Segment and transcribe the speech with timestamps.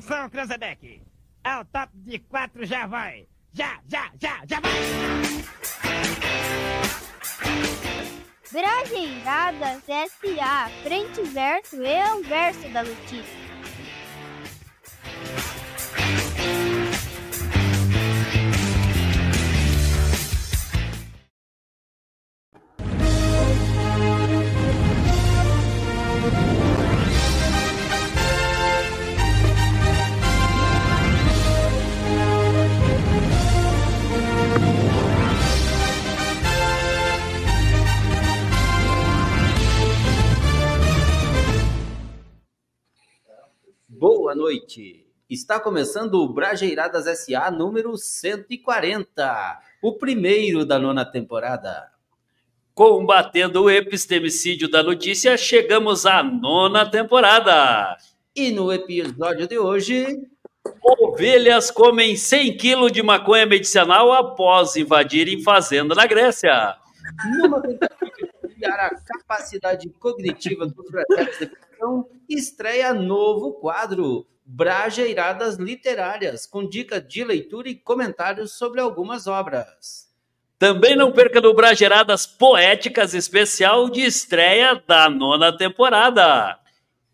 [0.00, 1.02] Atenção, Cranzebeck.
[1.44, 3.26] Ao top de quatro já vai.
[3.52, 4.72] Já, já, já, já vai.
[8.50, 10.70] Brajeiradas S.A.
[10.82, 13.49] Frente e verso e anverso da notícia.
[44.30, 45.04] Boa noite.
[45.28, 51.90] Está começando o Brajeiradas SA número 140, o primeiro da nona temporada.
[52.72, 57.96] Combatendo o epistemicídio da notícia, chegamos à nona temporada.
[58.32, 60.06] E no episódio de hoje,
[60.80, 66.76] Ovelhas comem 100 quilos de maconha medicinal após invadirem fazenda na Grécia.
[67.36, 76.68] numa tentativa de a capacidade cognitiva dos projetos educação, estreia novo quadro, Brajeiradas Literárias, com
[76.68, 80.10] dicas de leitura e comentários sobre algumas obras.
[80.58, 86.58] Também não perca no Brageradas Poéticas especial de estreia da nona temporada.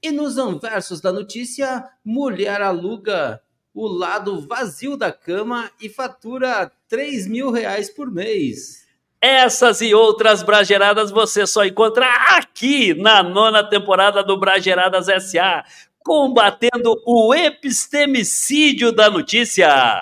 [0.03, 3.41] E nos anversos da notícia, mulher aluga
[3.73, 8.86] o lado vazio da cama e fatura 3 mil reais por mês.
[9.27, 12.07] Essas e outras Brageradas você só encontra
[12.39, 15.65] aqui na nona temporada do Brageradas SA,
[15.99, 20.01] combatendo o epistemicídio da notícia.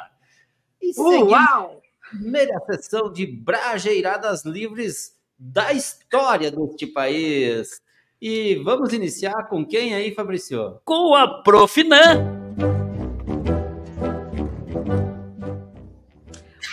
[0.79, 1.81] E Uau!
[2.05, 7.81] a primeira sessão de Brajeiradas Livres da história deste país.
[8.21, 10.83] E vamos iniciar com quem aí, Fabrício?
[10.85, 12.27] Com a Profinan.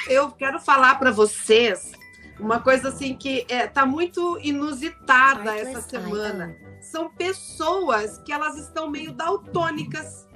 [0.09, 2.00] Eu quero falar para vocês
[2.41, 6.55] uma coisa assim que é, tá muito inusitada essa semana.
[6.81, 10.27] São pessoas que elas estão meio daltônicas.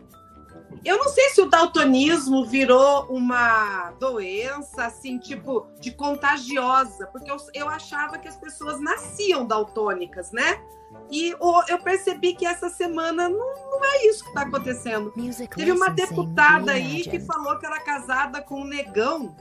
[0.84, 7.38] Eu não sei se o daltonismo virou uma doença, assim, tipo, de contagiosa, porque eu,
[7.56, 10.62] eu achava que as pessoas nasciam daltônicas, né?
[11.10, 11.36] E
[11.68, 15.12] eu percebi que essa semana não, não é isso que está acontecendo.
[15.56, 19.36] Teve uma deputada aí que falou que era casada com um negão.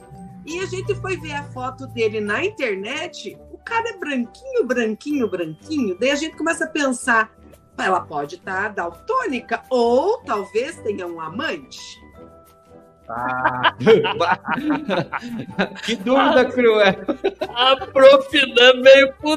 [0.46, 3.38] E a gente foi ver a foto dele na internet.
[3.50, 5.96] O cara é branquinho, branquinho, branquinho.
[5.98, 7.32] Daí a gente começa a pensar:
[7.78, 12.02] ela pode estar daltônica ou talvez tenha um amante.
[13.08, 13.74] Ah,
[15.84, 16.94] que dúvida cruel.
[17.54, 19.36] A Profinan veio com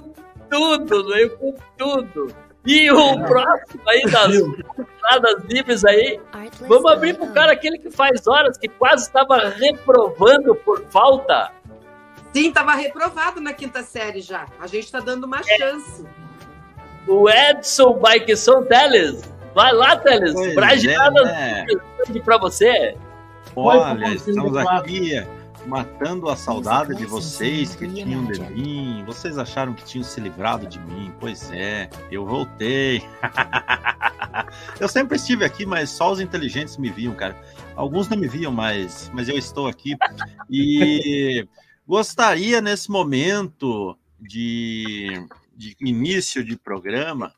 [0.50, 2.47] tudo, veio com tudo.
[2.68, 6.20] E o próximo aí das entradas livres aí,
[6.68, 11.52] vamos abrir pro cara aquele que faz horas, que quase estava reprovando por falta.
[12.34, 14.46] Sim, estava reprovado na quinta série já.
[14.60, 16.06] A gente está dando uma chance.
[17.08, 19.24] O Edson Baikson Teles.
[19.56, 20.34] Vai lá, Teles.
[20.34, 21.66] Pois é, né?
[22.10, 22.98] livres pra você.
[23.56, 25.26] Olha, estamos aqui
[25.68, 29.04] matando a saudade de vocês que tinham de mim.
[29.06, 31.14] Vocês acharam que tinham se livrado de mim?
[31.20, 33.04] Pois é, eu voltei.
[34.80, 37.36] eu sempre estive aqui, mas só os inteligentes me viam, cara.
[37.76, 39.98] Alguns não me viam, mas, mas eu estou aqui.
[40.50, 41.46] E
[41.86, 45.22] gostaria, nesse momento de,
[45.54, 47.34] de início de programa,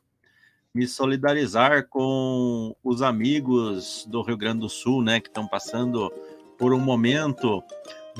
[0.72, 6.12] me solidarizar com os amigos do Rio Grande do Sul, né, que estão passando
[6.56, 7.60] por um momento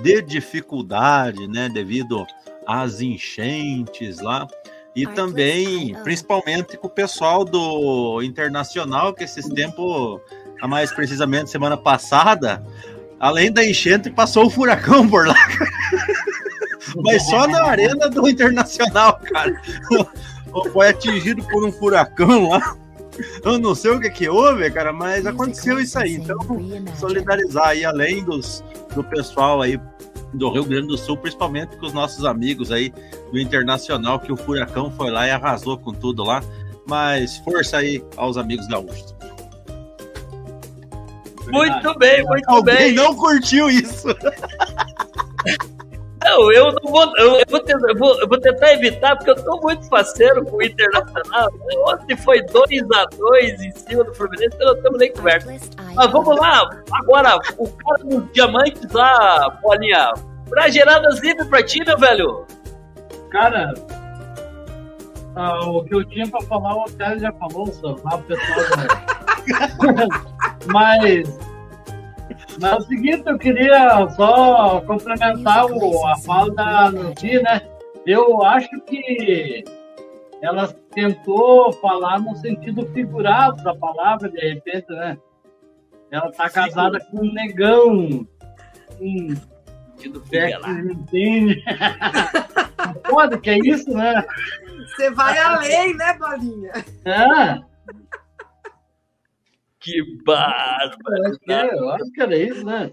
[0.03, 2.27] de dificuldade, né, devido
[2.67, 4.47] às enchentes lá.
[4.95, 10.21] E também, principalmente com o pessoal do Internacional, que esses tempos,
[10.61, 12.65] a mais precisamente semana passada,
[13.19, 15.35] além da enchente, passou o furacão por lá.
[17.05, 19.61] Mas só na arena do Internacional, cara.
[20.73, 22.77] Foi atingido por um furacão lá.
[23.45, 26.15] Eu não sei o que que houve, cara, mas aconteceu isso aí.
[26.15, 26.39] Então,
[26.99, 28.65] solidarizar aí, além dos,
[28.95, 29.81] do pessoal aí
[30.35, 32.93] do Rio Grande do Sul, principalmente com os nossos amigos aí
[33.33, 36.43] do Internacional, que o furacão foi lá e arrasou com tudo lá.
[36.87, 39.15] Mas força aí aos amigos gaúchos.
[41.49, 42.95] Muito bem, muito Alguém bem.
[42.95, 44.09] não curtiu isso.
[46.23, 49.31] Não, eu não vou, eu, eu vou tentar, eu, vou, eu vou tentar evitar, porque
[49.31, 51.49] eu tô muito parceiro com o Internacional.
[51.89, 55.51] Ontem foi 2x2 em cima do Fluminense, então não estamos nem conversa.
[55.95, 60.13] Mas vamos lá, agora, o cara dos diamantes lá, bolinha.
[60.49, 62.45] Pra geradas livres pra ti, meu velho.
[63.31, 63.73] Cara,
[65.37, 68.61] ah, o que eu tinha pra falar, o Otélio já falou, só lá o pessoal
[68.77, 69.11] da...
[70.67, 71.39] Mas,
[72.61, 77.63] mas é o seguinte, eu queria só complementar o, a fala da Luci, né?
[78.07, 79.65] Eu acho que
[80.43, 85.17] ela tentou falar no sentido figurado da palavra, de repente, né?
[86.11, 88.27] Ela tá casada com um negão.
[89.01, 89.35] Um
[89.97, 90.93] Sentido figurado.
[90.93, 91.63] entende.
[93.09, 94.25] Foda que é isso, né?
[94.97, 96.73] Você vai além, né, Bolinha?
[97.05, 97.61] Ah,
[99.81, 101.27] Que bárbaro.
[101.27, 102.93] acho que, eu acho que era isso, né?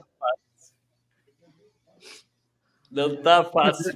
[2.90, 3.94] Não tá fácil.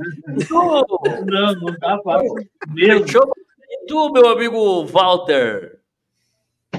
[0.50, 2.34] Não, não tá fácil.
[2.68, 3.08] Mesmo.
[3.08, 3.32] fechou?
[3.70, 5.80] E tu, meu amigo Walter?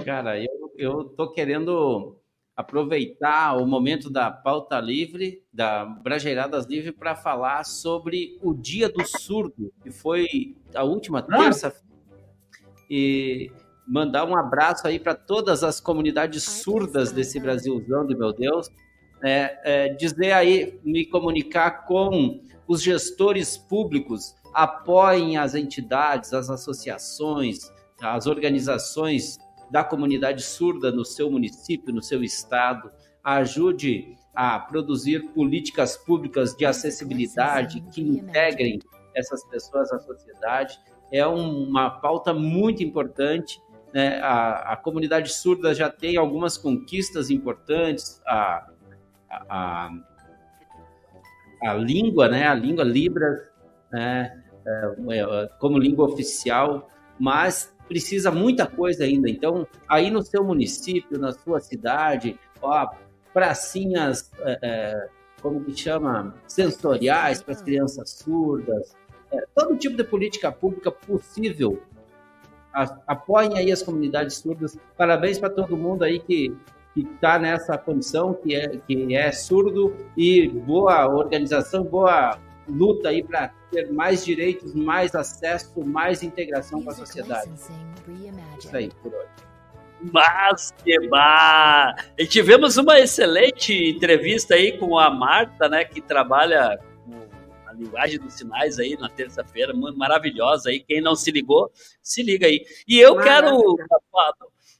[0.05, 2.19] Cara, eu, eu tô querendo
[2.55, 9.03] aproveitar o momento da pauta livre, da Brajeiradas Livre, para falar sobre o Dia do
[9.07, 11.75] Surdo, que foi a última terça
[12.91, 13.51] e
[13.87, 18.69] mandar um abraço aí para todas as comunidades surdas desse Brasilzão de meu Deus.
[19.23, 27.71] É, é, dizer aí, me comunicar com os gestores públicos, apoiem as entidades, as associações,
[28.01, 29.39] as organizações
[29.71, 32.91] da comunidade surda no seu município, no seu estado,
[33.23, 38.79] ajude a produzir políticas públicas de acessibilidade que integrem
[39.15, 40.79] essas pessoas à sociedade.
[41.13, 43.61] É um- uma pauta muito importante.
[43.93, 44.21] Né?
[44.21, 48.21] A, a comunidade surda já tem algumas conquistas importantes.
[48.27, 48.69] A,
[49.31, 49.91] a,
[51.63, 52.47] a, língua, né?
[52.47, 53.49] A língua Libras,
[53.91, 54.43] né?
[54.65, 59.29] É, é, como língua oficial, mas precisa muita coisa ainda.
[59.29, 62.89] Então, aí no seu município, na sua cidade, ó,
[63.33, 65.09] pracinhas, é, é,
[65.43, 68.97] como que chama, sensoriais para as crianças surdas,
[69.33, 71.83] é, todo tipo de política pública possível.
[73.07, 74.79] Apoiem aí as comunidades surdas.
[74.97, 76.55] Parabéns para todo mundo aí que
[76.95, 82.39] que está nessa condição, que é, que é surdo e boa organização, boa
[82.69, 87.51] luta aí para ter mais direitos, mais acesso, mais integração com a sociedade.
[88.59, 89.29] Isso aí, por hoje.
[90.13, 91.95] Mas que bah!
[92.19, 96.79] E tivemos uma excelente entrevista aí com a Marta, né, que trabalha
[97.83, 100.81] linguagem dos sinais aí na terça-feira, maravilhosa aí.
[100.81, 101.71] Quem não se ligou,
[102.03, 102.65] se liga aí.
[102.87, 103.77] E eu quero,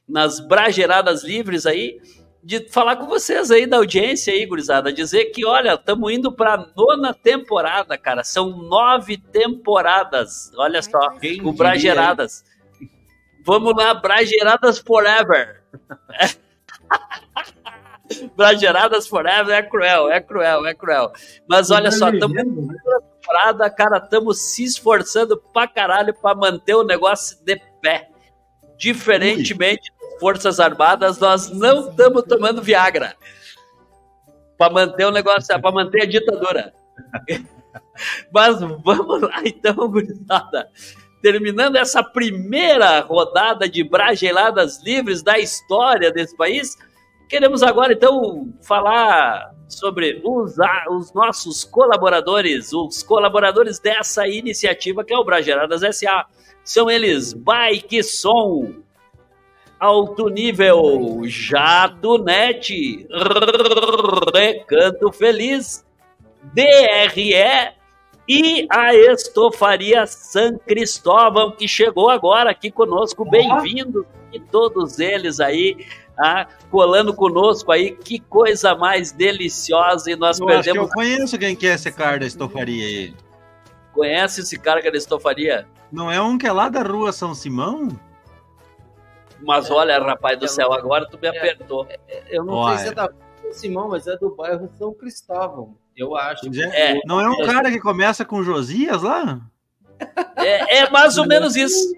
[0.07, 1.99] nas brageradas livres aí,
[2.43, 6.55] de falar com vocês aí da audiência aí, gurizada, dizer que, olha, estamos indo para
[6.55, 8.23] a nona temporada, cara.
[8.23, 10.51] São nove temporadas.
[10.57, 12.43] Olha só, Quem o diria, Brageradas.
[13.45, 15.63] Vamos lá, Brageradas Forever.
[18.35, 21.13] Brageradas Forever é cruel, é cruel, é cruel.
[21.47, 22.37] Mas olha só, estamos
[23.23, 28.09] temporada, cara, estamos se esforçando pra caralho pra manter o negócio de pé.
[28.77, 33.15] Diferentemente das Forças Armadas, nós não estamos tomando Viagra.
[34.57, 36.73] Pra manter o negócio, pra manter a ditadura.
[38.31, 40.69] Mas vamos lá então, gurizada.
[41.21, 46.77] Terminando essa primeira rodada de brageladas livres da história desse país,
[47.27, 50.55] queremos agora então falar sobre os,
[50.91, 56.25] os nossos colaboradores, os colaboradores dessa iniciativa que é o Brageladas SA.
[56.63, 58.73] São eles Bike Som,
[59.79, 63.05] Alto Nível, Jato Net,
[64.33, 65.85] Recanto Feliz,
[66.53, 67.33] DRE
[68.27, 73.29] e a Estofaria San Cristóvão, que chegou agora aqui conosco.
[73.29, 75.85] Bem-vindos e todos eles aí,
[76.17, 77.91] ah, colando conosco aí.
[77.95, 80.11] Que coisa mais deliciosa!
[80.11, 80.89] E nós Eu acho que perdemos.
[80.89, 83.13] eu conheço quem que é esse cara da estofaria aí.
[83.93, 85.67] Conhece esse cara que é da Estofaria?
[85.91, 87.89] Não é um que é lá da rua São Simão?
[89.41, 91.87] Mas olha, rapaz do céu, agora tu me apertou.
[92.29, 92.77] Eu não Olha.
[92.77, 93.09] sei se é da
[93.51, 95.77] Simão, mas é do bairro São Cristóvão.
[95.95, 96.47] Eu acho.
[96.73, 96.99] É.
[97.05, 99.41] Não é um cara que começa com Josias lá?
[100.37, 101.93] É, é mais ou menos isso.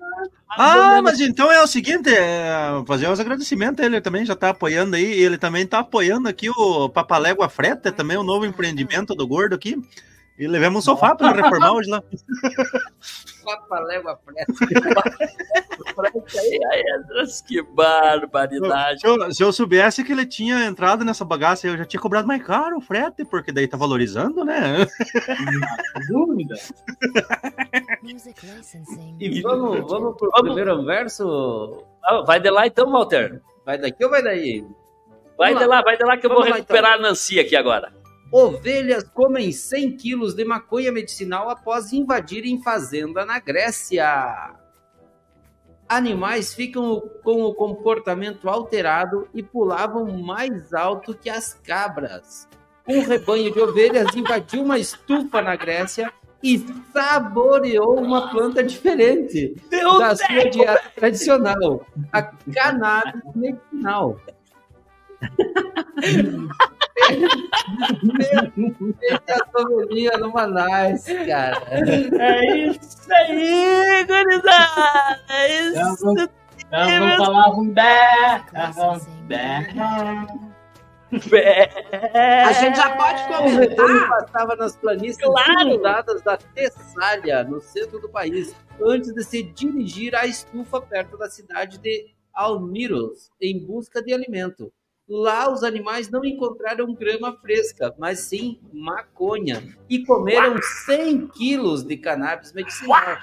[0.58, 4.96] Ah, mas então é o seguinte, é, fazer os agradecimentos, ele também já está apoiando
[4.96, 9.56] aí, ele também está apoiando aqui o Papalégua Freta, também o novo empreendimento do Gordo
[9.56, 9.76] aqui,
[10.38, 12.02] e levamos um sofá para reformar hoje lá.
[13.44, 14.20] Papalégua
[17.06, 19.00] mas que barbaridade.
[19.00, 22.28] Se eu, se eu soubesse que ele tinha entrado nessa bagaça, eu já tinha cobrado
[22.28, 24.86] mais caro o frete, porque daí tá valorizando, né?
[26.10, 26.56] Dúvida.
[29.20, 30.54] E vamos, vamos pro Vamos.
[30.54, 31.84] primeiro verso?
[32.04, 33.42] Ah, Vai de lá então, Walter.
[33.66, 34.66] Vai daqui ou vai daí?
[35.38, 35.76] Vai Vamos de lá.
[35.78, 37.92] lá, vai de lá que eu vou lá, recuperar a Nancy aqui agora.
[38.32, 44.54] Ovelhas comem 100 quilos de maconha medicinal após invadirem fazenda na Grécia.
[45.88, 52.48] Animais ficam com o comportamento alterado e pulavam mais alto que as cabras.
[52.88, 56.12] Um rebanho de ovelhas invadiu uma estufa na Grécia
[56.44, 64.20] e saboreou uma planta diferente Meu da sua dieta tradicional, a cannabis medicinal.
[69.02, 71.62] Essa ovelhinha no Manaus, cara.
[71.70, 75.20] É isso aí, gurizada!
[75.30, 76.06] É isso!
[76.72, 80.55] não, elas não falavam bé, elas falavam
[81.30, 81.70] bé.
[82.46, 84.10] A gente já pode comentar?
[84.10, 85.62] passava nas planícies Claro.
[85.62, 91.30] inundadas da Tessália, no centro do país, antes de se dirigir à estufa perto da
[91.30, 94.72] cidade de Almiros, em busca de alimento.
[95.08, 101.96] Lá, os animais não encontraram grama fresca, mas sim maconha, e comeram 100 quilos de
[101.96, 103.18] cannabis medicinal.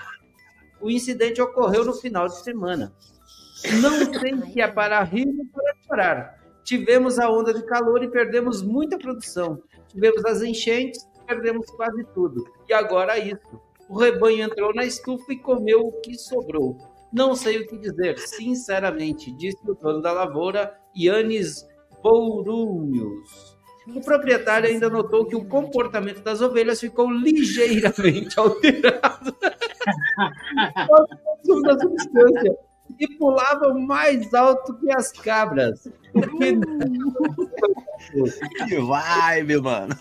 [0.80, 2.92] O incidente ocorreu no final de semana.
[3.80, 6.41] Não sei se é para rir ou para chorar.
[6.64, 9.62] Tivemos a onda de calor e perdemos muita produção.
[9.88, 12.44] Tivemos as enchentes, perdemos quase tudo.
[12.68, 13.60] E agora isso.
[13.88, 16.78] O rebanho entrou na estufa e comeu o que sobrou.
[17.12, 21.66] Não sei o que dizer, sinceramente, disse o dono da lavoura, Yannis
[22.02, 23.56] Bourunhos.
[23.94, 29.36] O proprietário ainda notou que o comportamento das ovelhas ficou ligeiramente alterado
[31.62, 32.56] da substância
[32.98, 35.88] e pulavam mais alto que as cabras.
[36.12, 36.58] Que
[38.66, 39.96] Que vibe, mano.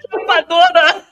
[0.00, 1.04] Chupadora!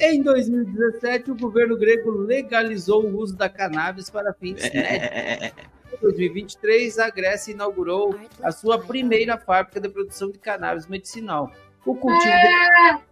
[0.00, 4.80] Em 2017, o governo grego legalizou o uso da cannabis para fins médicos.
[4.80, 5.52] É,
[5.92, 11.52] Em 2023, a Grécia inaugurou a sua primeira fábrica de produção de cannabis medicinal.
[11.84, 13.11] O cultivo do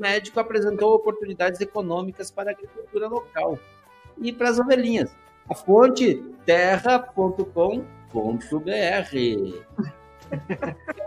[0.00, 3.58] médico apresentou oportunidades econômicas para a agricultura local
[4.18, 5.10] e para as ovelhinhas.
[5.48, 6.16] A fonte
[6.46, 7.50] terra.com.br.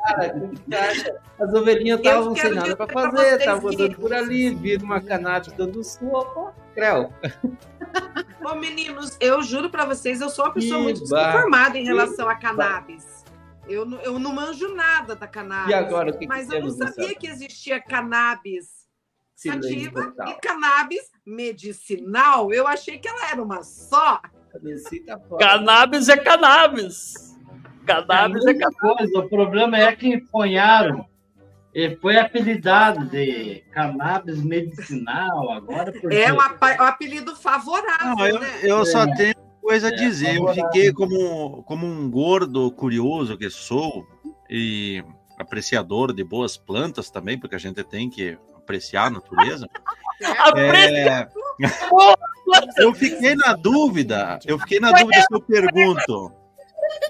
[0.06, 1.16] Cara, que acha?
[1.40, 5.54] As ovelhinhas estavam sem nada para fazer, estavam que- andando por ali, viram uma cannabis
[5.54, 6.54] dando sopa.
[6.74, 7.12] Creu.
[8.44, 12.28] Ô, meninos, eu juro pra vocês, eu sou uma pessoa Que muito desconformada em relação
[12.28, 13.24] a cannabis.
[13.68, 15.70] Eu, não- eu não manjo nada da cannabis.
[15.70, 18.83] E agora, o que que Mas eu não sabia que existia cannabis
[19.52, 20.28] Total.
[20.30, 22.52] e cannabis medicinal.
[22.54, 24.22] Eu achei que ela era uma só.
[25.40, 27.38] Cannabis é cannabis.
[27.86, 31.06] Cannabis é Outra coisa, o problema é que ponharam,
[31.76, 35.92] eh, foi apelidado de cannabis medicinal agora.
[35.92, 36.16] Porque...
[36.16, 38.48] É um, apelido favorável, Não, eu, né?
[38.64, 39.16] eu só É.
[39.16, 40.36] tenho coisa a É, dizer.
[40.36, 40.66] Eu favorável.
[40.72, 44.06] fiquei como, como um gordo curioso que sou
[44.50, 45.04] e
[45.38, 49.68] apreciador de boas plantas também, porque a gente tem que apreciar a natureza.
[50.56, 51.28] É,
[52.78, 56.32] eu fiquei na dúvida, eu fiquei na dúvida se eu pergunto.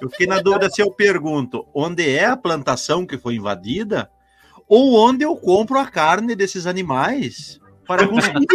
[0.02, 4.10] Eu fiquei na dúvida se eu pergunto onde é a plantação que foi invadida
[4.68, 8.48] ou onde eu compro a carne desses animais para consumir.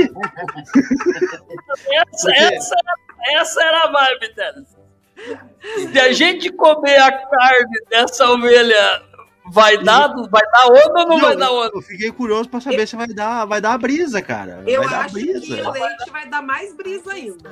[1.92, 2.74] essa, essa,
[3.34, 4.64] essa era a vibe dela.
[5.92, 9.02] Se a gente comer a carne dessa ovelha,
[9.50, 11.70] vai dar, vai dar onda ou não vai dar onda?
[11.74, 14.62] Eu fiquei curioso para saber se vai dar, vai dar a brisa, cara.
[14.66, 15.40] Eu vai dar acho brisa.
[15.40, 17.50] que o leite vai dar mais brisa ainda.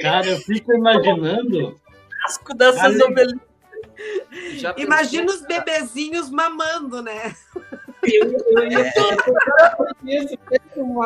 [0.00, 1.80] Cara, eu fico imaginando.
[2.22, 3.40] Casco dessas pensou?
[4.76, 7.34] Imagina os bebezinhos mamando, né?
[8.02, 8.32] Eu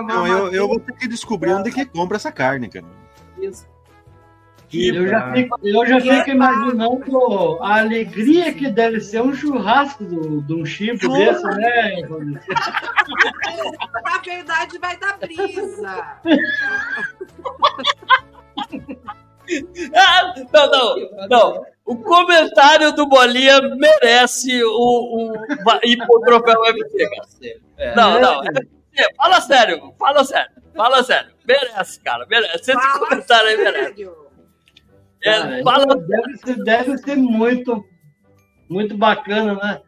[0.04, 2.86] Não, eu, eu vou ter que descobrir onde que compra essa carne, cara.
[3.38, 3.66] isso.
[4.70, 10.42] Eu já fico, eu já fico imaginando a alegria que deve ser um churrasco do-
[10.42, 12.02] de um chifre desse, né?
[14.04, 16.18] Na verdade, vai dar brisa.
[19.94, 21.66] Ah, não, não, não.
[21.86, 25.34] O comentário do Bolinha merece o, o
[25.84, 27.26] ir pro troféu UFC, cara.
[27.78, 27.94] É.
[27.96, 28.42] Não, não.
[28.44, 31.30] é- fala sério, fala sério, fala sério.
[31.46, 32.56] Merece, cara, merece.
[32.56, 33.94] Esse Fala comentário aí merece.
[33.96, 34.27] sério.
[35.24, 37.84] É, fala deve, ser, deve ser muito,
[38.68, 39.82] muito bacana, né?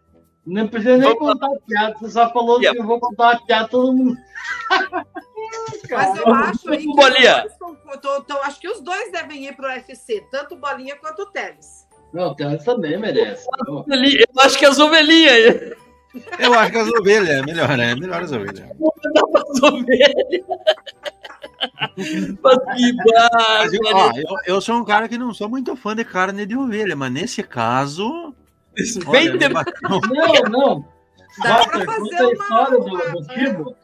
[0.47, 1.33] Não precisa nem Vamos lá.
[1.35, 2.81] contar piada, você só falou que Yeah.
[2.81, 4.17] eu vou contar uma piada, todo mundo.
[5.91, 7.47] Mas eu acho aí que Bolinha.
[8.27, 11.87] tô- acho que os dois devem ir pro UFC, tanto o Bolinha quanto o Teles.
[12.13, 13.47] Não, o Teles também merece.
[13.89, 15.77] Eu acho que as ovelhinhas.
[16.41, 17.95] Eu acho que as ovelhas é melhor, né?
[17.95, 18.61] Melhor as ovelhas.
[19.51, 20.45] As ovelhas.
[22.43, 25.95] Mas que Mas eu, ó, eu, eu sou um cara que não sou muito fã
[25.95, 28.35] de carne de ovelha, mas nesse caso.
[29.07, 29.75] Olha, de- bateu.
[30.11, 30.85] Não, não.
[31.43, 33.77] Dá Walter, pra fazer conta a uma- história do,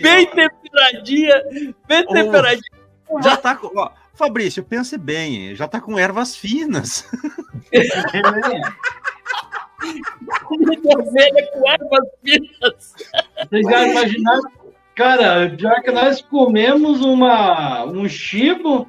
[0.00, 1.42] Bem temperadinha,
[1.86, 2.80] bem temperadinha.
[3.22, 3.70] Já tá com.
[3.78, 7.08] Ó, Fabrício, pense bem, já tá com ervas finas.
[10.44, 12.94] Comida velha com ervas finas.
[13.48, 14.50] Vocês já imaginaram?
[14.94, 18.88] Cara, já que nós comemos uma, um chibo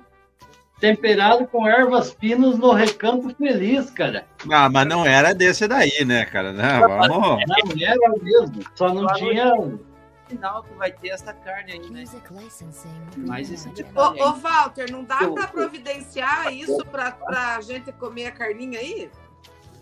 [0.82, 4.26] temperado com ervas finas no recanto feliz, cara.
[4.52, 6.52] Ah, mas não era desse daí, né, cara?
[6.52, 7.44] Não, vamos.
[7.48, 8.64] Não, era mesmo.
[8.76, 9.54] Só não tinha.
[10.28, 12.04] final que vai ter essa carne aí, né?
[13.16, 14.34] Mais esse Ô, ô.
[14.34, 19.08] Walter, não dá pra providenciar isso pra, pra gente comer a carninha aí?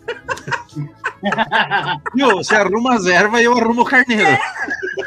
[2.14, 2.36] Viu?
[2.38, 4.38] Você arruma as ervas e eu arrumo o carneiro.
[4.98, 4.98] Vamos,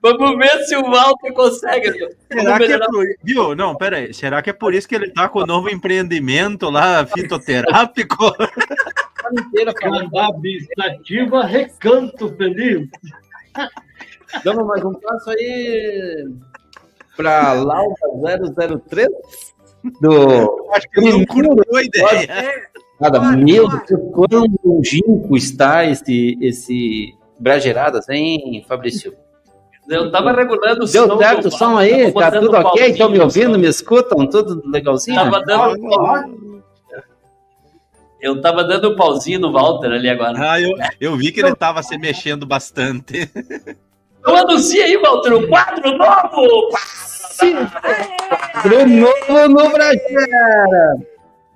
[0.00, 1.92] vamos ver se o Walter consegue.
[2.32, 3.04] Será que é por...
[3.22, 3.54] Viu?
[3.54, 4.12] Não, pera aí.
[4.14, 8.32] Será que é por isso que ele tá com o novo empreendimento lá, fitoterápico?
[9.32, 9.74] inteira.
[9.74, 10.66] Cannabis
[11.46, 12.88] recanto feliz.
[14.44, 16.28] Damos mais um passo aí
[17.16, 17.96] para Lauda
[18.88, 19.08] 003
[20.00, 22.68] do Acho que ele não curtou a ideia.
[23.00, 23.68] Nada, meu.
[23.68, 23.82] Deus,
[24.12, 29.14] quão longínquo está esse, esse Brageradas, hein, Fabrício?
[29.88, 32.10] Eu tava regulando o Deu som certo do- o som aí?
[32.12, 32.86] Tá tudo ok?
[32.88, 33.56] Estão me ouvindo?
[33.58, 34.26] Me escutam?
[34.26, 35.16] Tudo legalzinho?
[35.16, 35.78] Tava dando.
[38.20, 40.34] Eu tava dando um pauzinho no Walter ali agora.
[40.52, 43.30] Ah, eu, eu vi que ele tava se mexendo bastante.
[44.26, 46.70] Eu anunciei aí, Walter, um quadro novo!
[48.52, 50.96] Quadro novo no Bragera!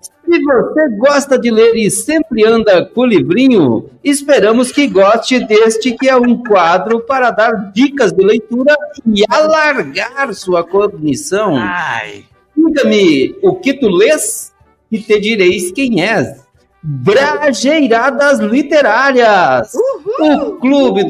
[0.00, 5.92] Se você gosta de ler e sempre anda com o livrinho, esperamos que goste deste
[5.92, 11.56] que é um quadro para dar dicas de leitura e alargar sua cognição.
[11.56, 12.24] Ai.
[12.56, 14.52] Diga-me o que tu lês
[14.90, 16.44] e te direis quem és.
[16.82, 19.72] Brajeiradas Literárias,
[20.20, 21.04] o clube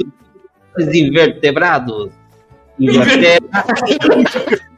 [0.77, 2.11] dos invertebrados.
[2.81, 3.45] Inverte-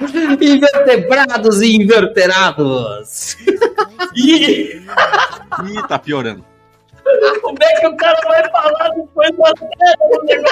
[0.40, 3.36] Invertebrados e inverterados.
[4.16, 4.82] Ih,
[5.64, 6.44] Ih, tá piorando.
[7.42, 10.42] como é que o cara vai falar depois da série?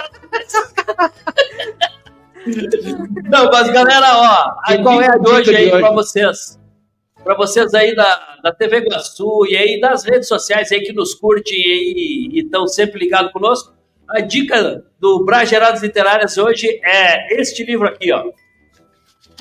[3.29, 5.81] Não, mas galera, ó, a E qual é a de hoje dica de aí hoje?
[5.81, 6.59] pra vocês.
[7.23, 11.15] Pra vocês aí da, da TV Guaçu e aí das redes sociais aí que nos
[11.15, 13.73] curtem e estão sempre ligados conosco.
[14.09, 18.25] A dica do Brageradas Literárias hoje é este livro aqui, ó.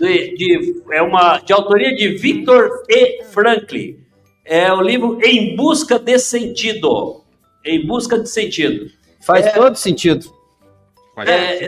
[0.02, 3.24] De, de- é uma de autoria de Victor E.
[3.26, 4.00] Franklin.
[4.44, 7.24] É o livro Em Busca de Sentido.
[7.64, 8.90] Em Busca de Sentido.
[9.24, 10.26] Faz todo sentido.
[11.28, 11.68] É,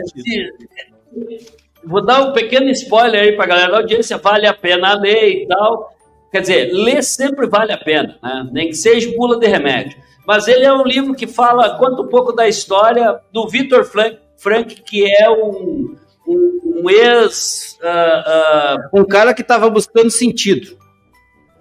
[1.84, 5.42] vou dar um pequeno spoiler aí para a galera da audiência, vale a pena ler
[5.42, 5.94] e tal.
[6.32, 8.48] Quer dizer, ler sempre vale a pena, né?
[8.50, 9.96] nem que seja bula de remédio.
[10.26, 14.18] Mas ele é um livro que fala, conta um pouco da história do Victor Frank,
[14.36, 15.94] Frank que é um,
[16.26, 17.78] um, um ex.
[17.82, 20.76] ah, ah, Um cara que estava buscando sentido.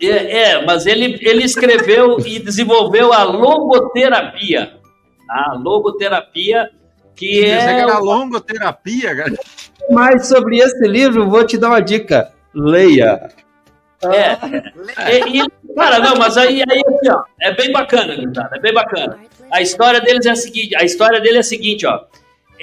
[0.02, 4.74] é, é, mas ele, ele escreveu e desenvolveu a logoterapia.
[5.30, 6.70] A logoterapia,
[7.16, 7.80] que é.
[7.80, 9.34] era longoterapia, cara.
[9.90, 12.32] Mas sobre esse livro, vou te dar uma dica.
[12.54, 13.30] Leia.
[14.04, 14.38] É.
[15.12, 18.14] E, e- cara, não, mas aí, aí assim, ó, é bem bacana,
[18.54, 19.18] é bem bacana.
[19.52, 22.02] A história deles é a seguinte, a história dele é a seguinte, ó.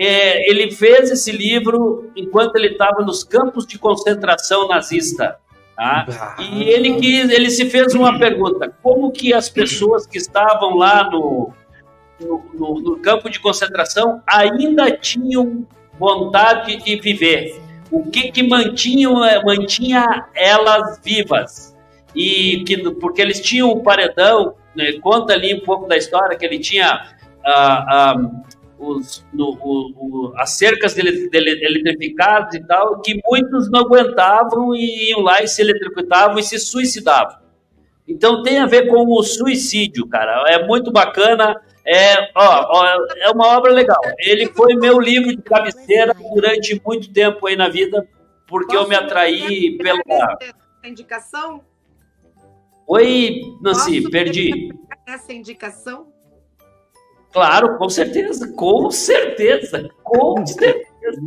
[0.02, 5.36] É, ele fez esse livro enquanto ele estava nos campos de concentração nazista,
[5.76, 6.06] tá?
[6.40, 11.04] E ele quis, ele se fez uma pergunta: como que as pessoas que estavam lá
[11.10, 11.52] no,
[12.18, 15.66] no, no- no campo de concentração ainda tinham
[15.98, 17.60] vontade de viver?
[17.90, 21.76] O que que mantinham, eh, mantinha elas vivas?
[22.16, 26.44] E que, porque eles tinham um paredão, né, conta ali um pouco da história que
[26.46, 27.06] ele tinha
[27.44, 27.84] ah,
[28.14, 28.14] ah,
[28.80, 29.92] os, no- o-
[30.30, 35.60] o- as cercas eletrificadas e tal, que muitos não aguentavam e iam lá e se
[35.60, 37.38] eletrocutavam e se suicidavam.
[38.08, 40.44] Então tem a ver com o suicídio, cara.
[40.48, 41.54] É muito bacana.
[41.86, 42.86] É, ó, ó,
[43.18, 44.00] é uma obra legal.
[44.18, 48.06] Ele foi meu livro de cabeceira durante muito tempo aí na vida,
[48.46, 50.00] porque eu me atraí pela.
[50.84, 51.62] Indicação?
[52.86, 54.70] Oi, Nancy, Posso perdi.
[55.06, 56.08] Essa indicação?
[57.32, 61.20] Claro, com certeza, com certeza, com certeza.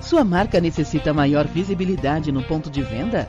[0.00, 3.28] Sua marca necessita maior visibilidade no ponto de venda?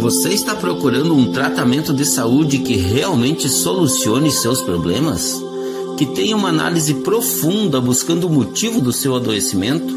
[0.00, 5.38] Você está procurando um tratamento de saúde que realmente solucione seus problemas?
[5.98, 9.94] Que tenha uma análise profunda buscando o motivo do seu adoecimento?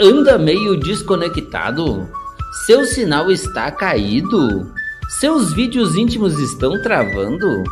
[0.00, 2.08] Anda meio desconectado?
[2.64, 4.72] Seu sinal está caído?
[5.18, 7.64] Seus vídeos íntimos estão travando?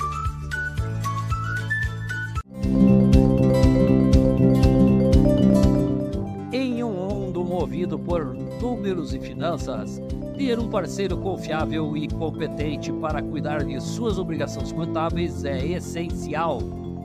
[6.51, 8.25] Em um mundo movido por
[8.61, 10.01] números e finanças,
[10.37, 16.59] ter um parceiro confiável e competente para cuidar de suas obrigações contábeis é essencial.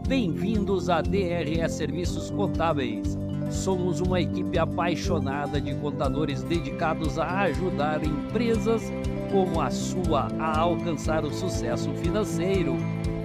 [0.07, 3.16] Bem-vindos a DRE Serviços Contábeis.
[3.51, 8.92] Somos uma equipe apaixonada de contadores dedicados a ajudar empresas
[9.31, 12.77] como a sua a alcançar o sucesso financeiro.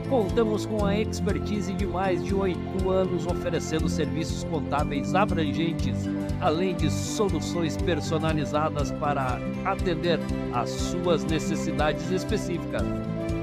[0.10, 6.08] Contamos com a expertise de mais de oito anos oferecendo serviços contábeis abrangentes,
[6.42, 10.20] além de soluções personalizadas para atender
[10.54, 12.84] às suas necessidades específicas.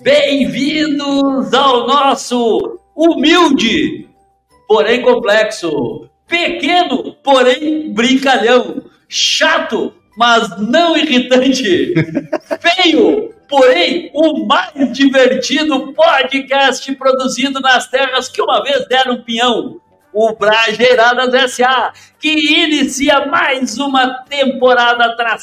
[0.04, 4.08] Bem-vindos ao nosso humilde,
[4.68, 11.96] porém complexo, pequeno, porém brincalhão, chato, mas não irritante,
[12.62, 19.80] feio, porém o mais divertido podcast produzido nas terras que uma vez deram pinhão.
[20.14, 25.38] o Brajeiradas S.A., que inicia mais uma temporada tra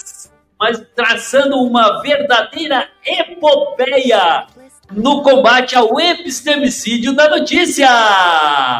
[0.58, 4.46] mas traçando uma verdadeira epopeia
[4.92, 7.88] no combate ao epistemicídio da notícia.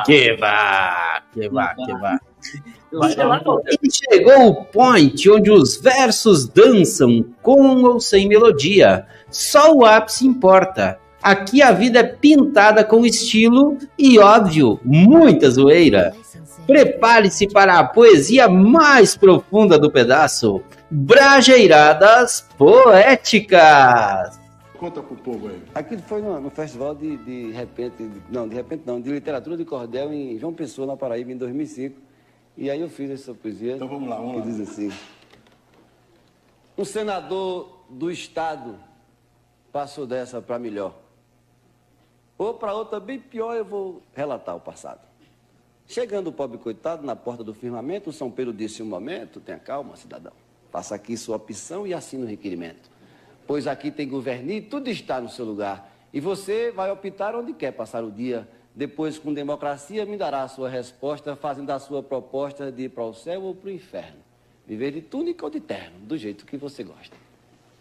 [0.06, 2.18] Que vá, que vá, que vá.
[3.83, 9.07] E chegou o point onde os versos dançam com ou sem melodia.
[9.31, 10.98] Só o ápice importa.
[11.22, 16.12] Aqui a vida é pintada com estilo e, óbvio, muita zoeira.
[16.66, 20.61] Prepare-se para a poesia mais profunda do pedaço.
[20.90, 24.40] Brajeiradas Poéticas.
[24.78, 25.62] Conta pro povo aí.
[25.74, 29.64] Aquilo foi no, no festival de, de repente, não, de repente não, de literatura de
[29.64, 32.12] cordel em João Pessoa, na Paraíba, em 2005.
[32.56, 33.76] E aí eu fiz essa poesia.
[33.76, 34.56] Então vamos lá, vamos que lá.
[34.56, 34.92] diz assim:
[36.76, 38.78] Um senador do estado
[39.72, 40.94] passou dessa para melhor.
[42.36, 45.00] Ou para outra bem pior, eu vou relatar o passado.
[45.86, 49.58] Chegando o pobre coitado na porta do firmamento, o São Pedro disse um momento, tenha
[49.58, 50.32] calma, cidadão.
[50.70, 52.90] Faça aqui sua opção e assine o requerimento.
[53.46, 55.92] Pois aqui tem governo e tudo está no seu lugar.
[56.12, 58.48] E você vai optar onde quer passar o dia.
[58.74, 63.04] Depois, com democracia, me dará a sua resposta, fazendo a sua proposta de ir para
[63.04, 64.20] o céu ou para o inferno.
[64.66, 67.16] Viver de túnica ou de terno, do jeito que você gosta.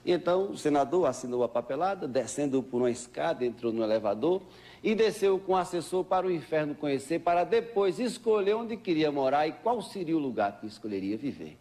[0.03, 4.41] E então o senador assinou a papelada, descendo por uma escada, entrou no elevador
[4.83, 9.47] e desceu com o assessor para o inferno conhecer, para depois escolher onde queria morar
[9.47, 11.57] e qual seria o lugar que escolheria viver.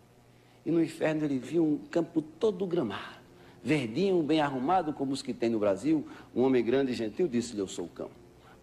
[0.64, 3.21] E no inferno ele viu um campo todo gramado,
[3.62, 6.07] verdinho, bem arrumado, como os que tem no Brasil.
[6.35, 8.11] Um homem grande e gentil disse-lhe: Eu sou o cão.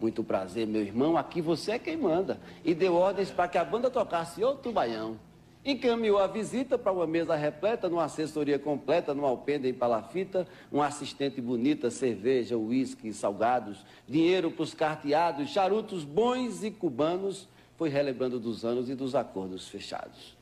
[0.00, 2.38] Muito prazer, meu irmão, aqui você é quem manda.
[2.64, 5.18] E deu ordens para que a banda tocasse outro baião.
[5.64, 10.80] Encaminhou a visita para uma mesa repleta, numa assessoria completa, numa alpenda em palafita, um
[10.80, 18.38] assistente bonita, cerveja, uísque, salgados, dinheiro para os carteados, charutos bons e cubanos, foi relembrando
[18.38, 20.36] dos anos e dos acordos fechados.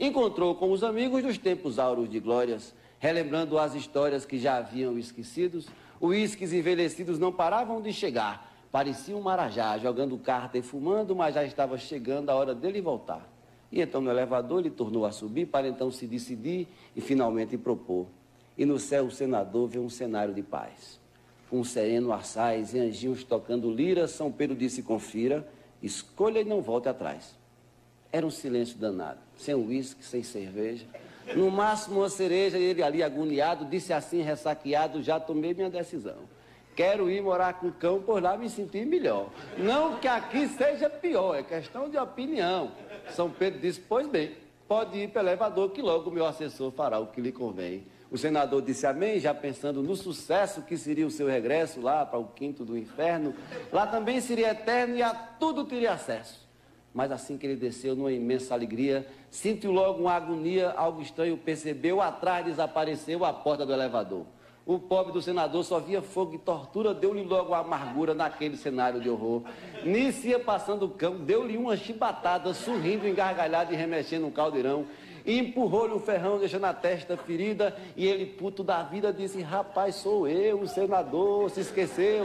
[0.00, 4.98] Encontrou com os amigos dos tempos áureos de glórias, relembrando as histórias que já haviam
[4.98, 5.68] esquecidos,
[6.00, 11.44] uísques envelhecidos não paravam de chegar, parecia um marajá, jogando carta e fumando, mas já
[11.44, 13.30] estava chegando a hora dele voltar.
[13.70, 18.06] E então no elevador ele tornou a subir para então se decidir e finalmente propor.
[18.56, 20.98] E no céu o senador vê um cenário de paz.
[21.50, 25.46] Um sereno assaz e anjinhos tocando lira, São Pedro disse: Confira,
[25.82, 27.38] escolha e não volte atrás.
[28.10, 30.86] Era um silêncio danado, sem uísque, sem cerveja.
[31.36, 36.16] No máximo uma cereja, e ele ali agoniado, disse assim, ressaqueado: Já tomei minha decisão.
[36.74, 39.28] Quero ir morar com o cão, por lá me sentir melhor.
[39.58, 42.72] Não que aqui seja pior, é questão de opinião.
[43.10, 44.32] São Pedro disse: Pois bem,
[44.66, 47.84] pode ir para o elevador, que logo o meu assessor fará o que lhe convém.
[48.10, 52.18] O senador disse amém, já pensando no sucesso que seria o seu regresso lá para
[52.18, 53.34] o quinto do inferno.
[53.72, 56.46] Lá também seria eterno e a tudo teria acesso.
[56.92, 62.02] Mas assim que ele desceu numa imensa alegria, sentiu logo uma agonia, algo estranho percebeu,
[62.02, 64.26] atrás desapareceu a porta do elevador.
[64.64, 69.00] O pobre do senador só via fogo e tortura, deu-lhe logo a amargura naquele cenário
[69.00, 69.42] de horror.
[69.84, 74.86] Nisso ia passando o cão, deu-lhe uma chibatada, sorrindo, engargalhado e remexendo um caldeirão.
[75.26, 77.76] Empurrou-lhe um ferrão, deixando a testa ferida.
[77.96, 82.24] E ele, puto da vida, disse: Rapaz, sou eu, o senador, se esqueceu.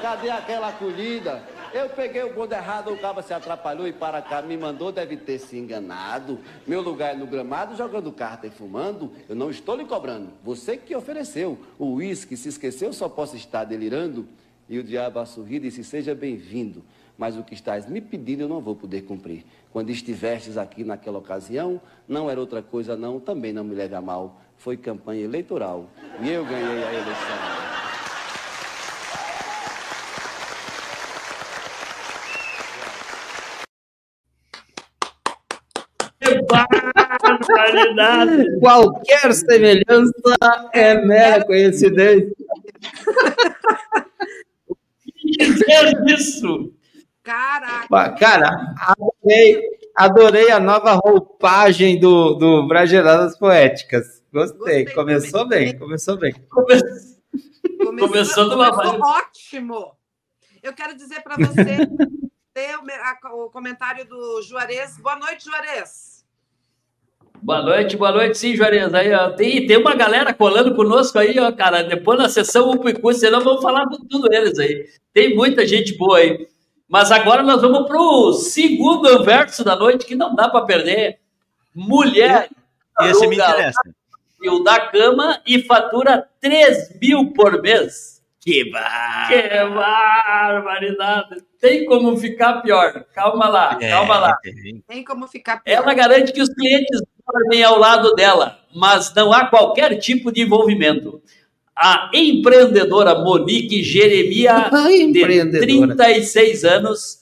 [0.00, 1.42] Cadê aquela acolhida?
[1.74, 5.16] Eu peguei o bonde errado, o cabo se atrapalhou e para cá me mandou, deve
[5.16, 6.38] ter se enganado.
[6.66, 9.12] Meu lugar é no gramado, jogando carta e fumando.
[9.28, 10.30] Eu não estou lhe cobrando.
[10.42, 11.58] Você que ofereceu.
[11.78, 14.26] O uísque se esqueceu, só posso estar delirando.
[14.68, 16.82] E o diabo a sorrir disse: Seja bem-vindo.
[17.18, 19.44] Mas o que estás me pedindo eu não vou poder cumprir.
[19.76, 24.00] Quando estivestes aqui naquela ocasião, não era outra coisa, não, também não me leve a
[24.00, 24.40] mal.
[24.56, 25.90] Foi campanha eleitoral.
[26.22, 27.36] E eu ganhei a eleição.
[38.60, 42.34] Qualquer semelhança é mera coincidência.
[45.38, 46.72] dizer isso?
[47.26, 48.12] Caraca!
[48.16, 48.74] Cara,
[49.26, 54.22] adorei, adorei a nova roupagem do, do Brageladas Poéticas.
[54.32, 56.32] Gostei, começou bem, começou bem.
[56.48, 56.88] Começou,
[57.98, 59.96] Começou começou ótimo.
[60.62, 61.78] Eu quero dizer para você
[62.54, 62.76] ter
[63.32, 64.98] o comentário do Juarez.
[64.98, 66.24] Boa noite, Juarez.
[67.42, 68.92] Boa noite, boa noite, sim, Juarez.
[68.94, 71.82] Aí, ó, tem, tem uma galera colando conosco aí, ó, cara.
[71.82, 74.86] Depois na sessão e curso, senão vamos falar com tudo eles aí.
[75.12, 76.48] Tem muita gente boa aí.
[76.88, 81.18] Mas agora nós vamos pro segundo verso da noite, que não dá para perder.
[81.74, 82.48] Mulher.
[83.02, 83.80] Esse me interessa.
[84.40, 88.22] fio da cama e fatura 3 mil por mês.
[88.40, 89.28] Que bar...
[89.28, 91.42] Que barbaridade.
[91.60, 93.04] Tem como ficar pior.
[93.12, 94.38] Calma lá, É, calma lá.
[94.86, 95.74] Tem como ficar pior.
[95.74, 100.42] Ela garante que os clientes dormem ao lado dela, mas não há qualquer tipo de
[100.42, 101.20] envolvimento.
[101.76, 104.70] A empreendedora Monique Jeremia,
[105.12, 105.94] de Empreendedora.
[105.94, 107.18] 36 anos,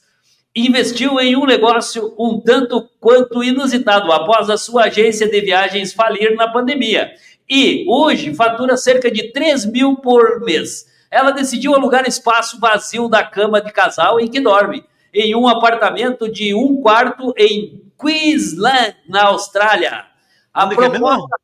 [0.54, 6.36] investiu em um negócio um tanto quanto inusitado após a sua agência de viagens falir
[6.36, 7.12] na pandemia.
[7.50, 10.86] E hoje fatura cerca de 3 mil por mês.
[11.10, 16.30] Ela decidiu alugar espaço vazio da cama de casal em que dorme, em um apartamento
[16.30, 20.06] de um quarto em Queensland, na Austrália.
[20.52, 20.80] A é mesmo?
[20.80, 21.36] proposta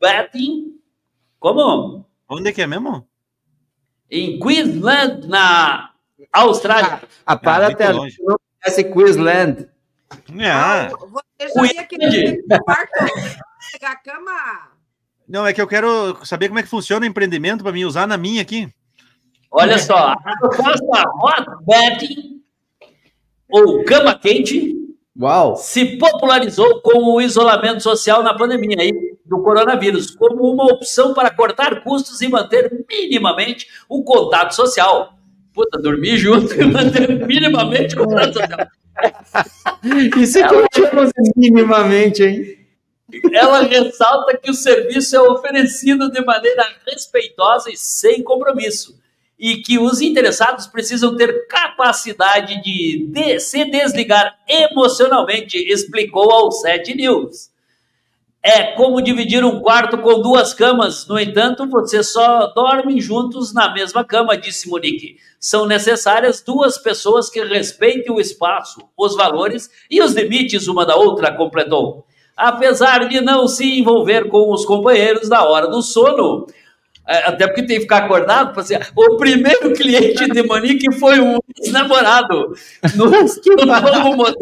[0.00, 0.74] Betting,
[1.38, 2.04] como?
[2.28, 3.06] Onde que é mesmo?
[4.10, 5.90] Em Queensland, na
[6.32, 7.02] Austrália.
[7.26, 8.16] A para até longe.
[8.22, 9.68] não conhece Queensland.
[10.52, 10.90] Ah,
[11.38, 12.42] Você já ia querer
[13.72, 14.70] pegar a cama.
[15.26, 18.06] não, é que eu quero saber como é que funciona o empreendimento para mim usar
[18.06, 18.68] na minha aqui.
[19.50, 22.42] Olha só, a proposta Hot Betting,
[23.48, 24.74] ou cama quente,
[25.18, 25.56] Uau!
[25.56, 28.92] se popularizou com o isolamento social na pandemia aí
[29.34, 35.18] do coronavírus, como uma opção para cortar custos e manter minimamente o contato social.
[35.52, 38.68] Puta, dormir junto e manter minimamente o contato social.
[40.18, 42.58] Isso é que eu chamo minimamente, hein?
[43.32, 48.98] Ela ressalta que o serviço é oferecido de maneira respeitosa e sem compromisso,
[49.38, 56.96] e que os interessados precisam ter capacidade de, de se desligar emocionalmente, explicou ao 7
[56.96, 57.53] News.
[58.46, 63.72] É como dividir um quarto com duas camas, no entanto, você só dorme juntos na
[63.72, 65.16] mesma cama, disse Monique.
[65.40, 70.94] São necessárias duas pessoas que respeitem o espaço, os valores e os limites uma da
[70.94, 72.04] outra, completou.
[72.36, 76.46] Apesar de não se envolver com os companheiros na hora do sono,
[77.08, 81.18] é, até porque tem que ficar acordado, para ser o primeiro cliente de Monique foi
[81.18, 82.54] um ex-namorado
[82.94, 84.36] no, no novo modelo.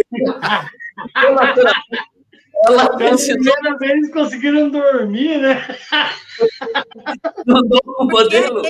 [2.64, 5.66] Ela Pela primeira vez conseguiram dormir, né?
[7.46, 8.62] no novo modelo.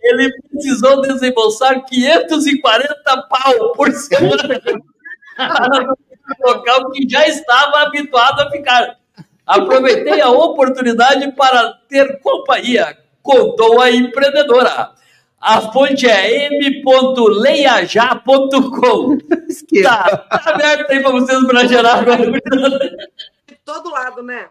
[0.00, 2.94] Ele precisou desembolsar 540
[3.28, 4.60] pau por semana
[5.36, 8.98] para no local que já estava habituado a ficar.
[9.46, 14.92] Aproveitei a oportunidade para ter companhia, contou a empreendedora.
[15.44, 17.44] A fonte é m.leiajá.com.
[19.82, 22.30] Tá, tá aberto aí para vocês para gerar agora.
[22.30, 22.40] De
[23.64, 24.48] todo lado, né?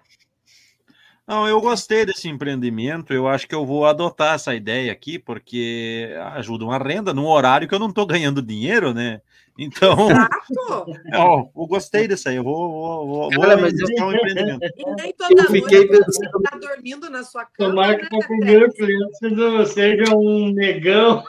[1.26, 3.14] Não, eu gostei desse empreendimento.
[3.14, 7.68] Eu acho que eu vou adotar essa ideia aqui, porque ajuda uma renda num horário
[7.68, 9.22] que eu não estou ganhando dinheiro, né?
[9.58, 10.86] Então, Exato.
[11.14, 12.36] ó, eu gostei disso aí.
[12.36, 14.66] Eu vou, vou, vou, vou Cara, mas um empreendimento.
[14.76, 17.70] E nem toda Eu fiquei noite você pensando- tá dormindo na sua cama.
[17.70, 21.24] Tomara que né, o teu primeiro cliente seja, um negão.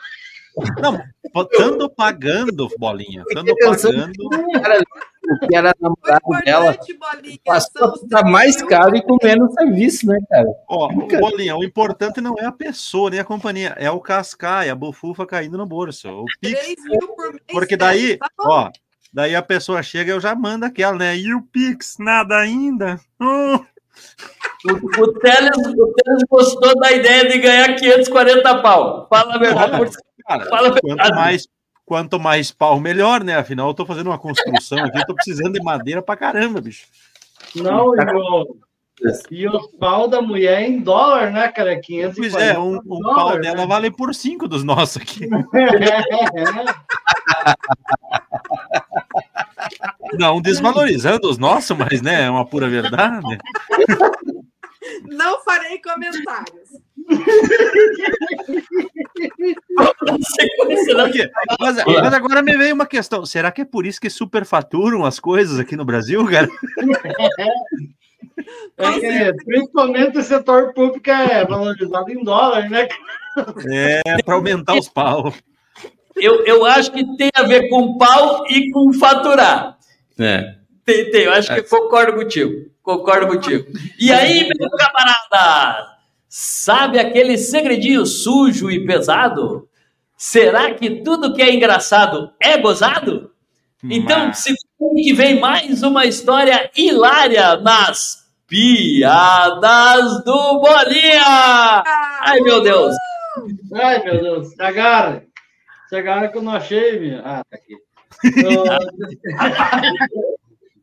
[0.80, 1.00] Não,
[1.42, 4.12] estando pagando, bolinha, estando pagando.
[4.12, 8.68] que o que era O namorado dela importante, bolinha, passou a ficar mais 3 mil
[8.68, 10.46] caro e com menos serviço, né, cara?
[10.68, 10.88] Ó,
[11.20, 15.26] bolinha, o importante não é a pessoa, nem a companhia, é o cascai, a bufufa
[15.26, 16.08] caindo no bolso.
[16.08, 17.40] O Pix 3 mil por.
[17.52, 18.70] Porque daí, tá ó,
[19.12, 21.16] daí a pessoa chega e eu já mando aquela, né?
[21.16, 23.00] E o Pix, nada ainda?
[23.20, 23.56] Hum.
[24.66, 29.06] O, o, Teles, o Teles gostou da ideia de ganhar 540 pau.
[29.08, 29.76] Fala a verdade.
[29.76, 29.90] por-
[30.26, 31.14] Cara, Fala a quanto verdade.
[31.14, 31.46] mais,
[31.84, 33.36] quanto mais pau, melhor, né?
[33.36, 36.86] Afinal, eu tô fazendo uma construção aqui, eu tô precisando de madeira pra caramba, bicho.
[37.54, 38.56] Não, e o,
[39.30, 41.78] e o pau da mulher em dólar, né, cara?
[41.78, 43.66] 540 Pois é, um, um pau dólar, dela né?
[43.66, 45.28] vale por cinco dos nossos aqui.
[50.18, 53.38] Não desvalorizando os nossos, mas, né, é uma pura verdade.
[55.04, 56.83] Não farei comentários.
[61.60, 63.24] Mas, mas agora me veio uma questão.
[63.26, 66.48] Será que é por isso que superfaturam as coisas aqui no Brasil, cara?
[68.76, 72.88] É que, principalmente o setor público é valorizado em dólar, né?
[73.70, 75.32] É, para aumentar os pau.
[76.16, 79.78] Eu, eu acho que tem a ver com pau e com faturar.
[80.18, 80.56] É.
[80.84, 81.22] Tem, tem.
[81.24, 82.70] Eu acho que eu concordo contigo.
[82.82, 83.66] Concordo contigo.
[83.98, 85.93] E aí, meu camarada?
[86.36, 89.68] Sabe aquele segredinho sujo e pesado?
[90.16, 93.30] Será que tudo que é engraçado é gozado?
[93.84, 101.84] Então, segunda que vem mais uma história hilária nas piadas do Bolinha!
[102.22, 102.96] Ai, meu Deus!
[103.72, 105.22] Ai, meu Deus, se.
[105.88, 107.22] Se agarra que eu não achei, minha.
[107.24, 107.76] Ah, tá aqui.
[108.42, 108.64] Eu-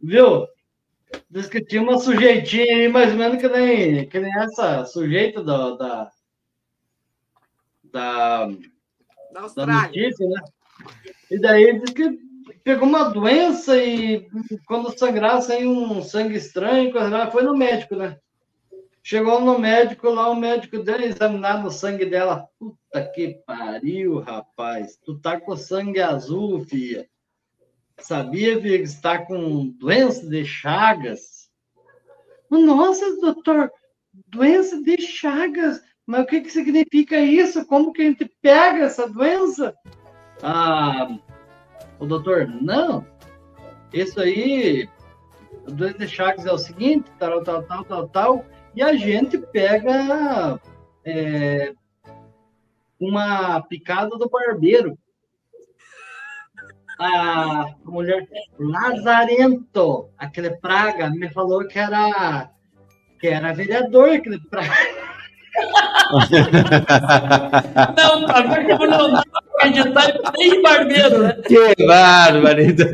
[0.02, 0.47] Viu?
[1.30, 5.43] Diz que tinha uma sujeitinha aí, mais ou menos que nem, que nem essa sujeita
[5.43, 6.12] da, da,
[7.84, 8.47] da, Da
[9.34, 9.88] da Austrália.
[9.88, 10.41] notícia, né?
[11.30, 12.20] E daí disse que
[12.64, 14.28] pegou uma doença e
[14.66, 16.91] quando sangrar saiu um sangue estranho,
[17.32, 18.18] foi no médico, né?
[19.03, 22.47] Chegou no médico lá, o médico deu examinar no sangue dela.
[22.59, 24.97] Puta que pariu, rapaz.
[25.03, 27.09] Tu tá com sangue azul, filha.
[28.02, 31.49] Sabia, que você tá com doença de Chagas?
[32.49, 33.72] Nossa, doutor,
[34.28, 35.82] doença de Chagas.
[36.06, 37.66] Mas o que, que significa isso?
[37.66, 39.76] Como que a gente pega essa doença?
[40.41, 41.18] Ah,
[41.99, 43.06] o doutor, não.
[43.93, 44.89] Isso aí,
[45.68, 48.45] a doença de Chagas é o seguinte, tal, tal, tal, tal, tal,
[48.76, 50.60] e a gente pega
[51.06, 51.74] é,
[52.99, 54.97] uma picada do barbeiro.
[57.04, 58.28] A mulher
[58.60, 62.52] Lazarento, aquele praga, me falou que era
[63.20, 64.72] que era vereador, aquele praga.
[67.97, 71.34] Não, pra ver como não dá pra acreditar nem barbeiro, né?
[71.47, 72.93] Que barbaridade.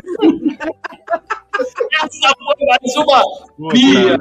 [2.02, 3.22] Essa foi mais uma
[3.58, 3.74] Puta.
[3.74, 4.16] Bia.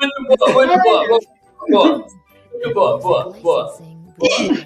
[0.00, 1.18] Muito boa, muito boa.
[1.68, 2.21] boa.
[2.62, 3.76] Muito boa, boa, boa.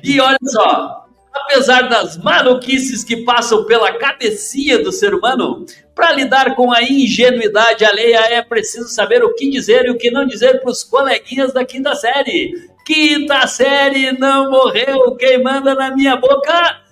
[0.04, 6.54] E olha só, apesar das maluquices que passam pela cabecinha do ser humano, para lidar
[6.54, 10.60] com a ingenuidade alheia é preciso saber o que dizer e o que não dizer
[10.60, 12.52] para os coleguinhas da quinta série.
[12.84, 16.82] Quinta série não morreu, quem manda na minha boca?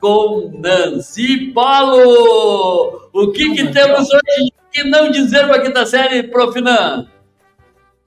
[0.00, 3.10] Com Nancy Polo!
[3.12, 7.06] O que, que temos hoje que não dizer para a quinta série, Profinan?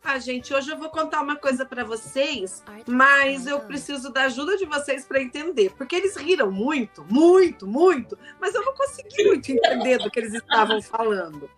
[0.04, 4.58] Ah, gente, hoje eu vou contar uma coisa pra vocês, mas eu preciso da ajuda
[4.58, 9.52] de vocês pra entender, porque eles riram muito, muito, muito, mas eu não consegui muito
[9.52, 11.50] entender do que eles estavam falando,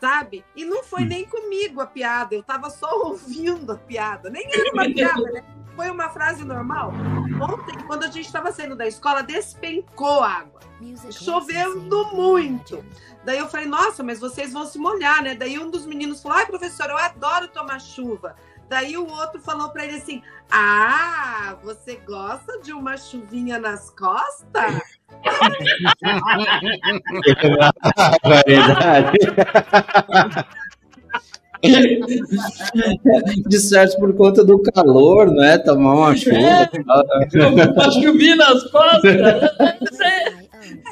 [0.00, 0.44] sabe?
[0.54, 4.72] E não foi nem comigo a piada, eu tava só ouvindo a piada, nem era
[4.72, 5.44] uma piada, né?
[5.74, 6.92] Foi uma frase normal.
[7.40, 10.60] Ontem, quando a gente estava saindo da escola, despencou água,
[11.12, 12.84] chovendo muito.
[13.24, 15.34] Daí eu falei, nossa, mas vocês vão se molhar, né?
[15.34, 18.34] Daí um dos meninos falou, ai, professor, eu adoro tomar chuva.
[18.68, 24.97] Daí o outro falou para ele assim: Ah, você gosta de uma chuvinha nas costas?
[27.34, 27.48] Que
[28.22, 29.18] barbaridade.
[33.48, 35.58] De certo por conta do calor, não é?
[35.58, 36.36] Tomar uma chuva.
[37.74, 39.16] Uma chuvinha nas costas.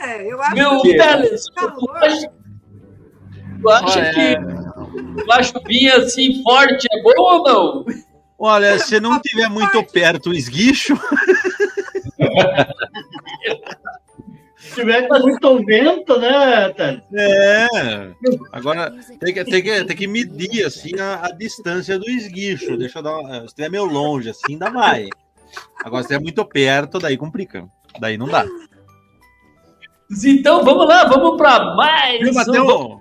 [0.02, 2.00] É, eu acho Meu que Teles, calor.
[3.62, 4.36] tu acha que
[5.22, 7.84] uma chuvinha assim forte é bom ou não?
[8.38, 10.98] Olha, se não tiver muito perto o esguicho,
[15.09, 17.03] Com muito vento, né, Thales?
[17.14, 17.66] é.
[18.53, 22.76] Agora tem que, tem que, tem que medir assim a, a distância do esguicho.
[22.76, 25.09] Deixa eu dar uma, se estiver meio longe, assim, ainda vai.
[25.84, 27.66] Agora, se estiver muito perto, daí complica.
[28.01, 28.45] Daí não dá.
[30.24, 32.20] Então vamos lá, vamos para mais.
[32.20, 32.30] Viu,
[32.64, 33.01] um-?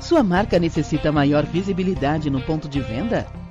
[0.00, 3.41] Sua marca necessita maior visibilidade no ponto de venda?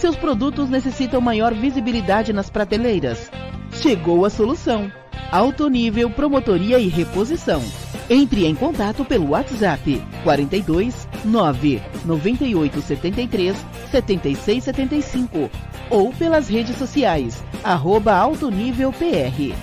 [0.00, 3.30] Seus produtos necessitam maior visibilidade nas prateleiras?
[3.70, 4.90] Chegou a solução.
[5.30, 7.62] Alto nível promotoria e reposição.
[8.08, 13.54] Entre em contato pelo WhatsApp 42 9 98 73
[13.90, 15.50] 76 75
[15.90, 19.54] ou pelas redes sociais arroba Alto Nível PR.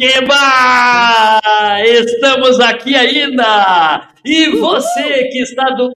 [0.00, 1.40] Eba!
[1.84, 4.08] Estamos aqui ainda!
[4.24, 5.92] E você que está do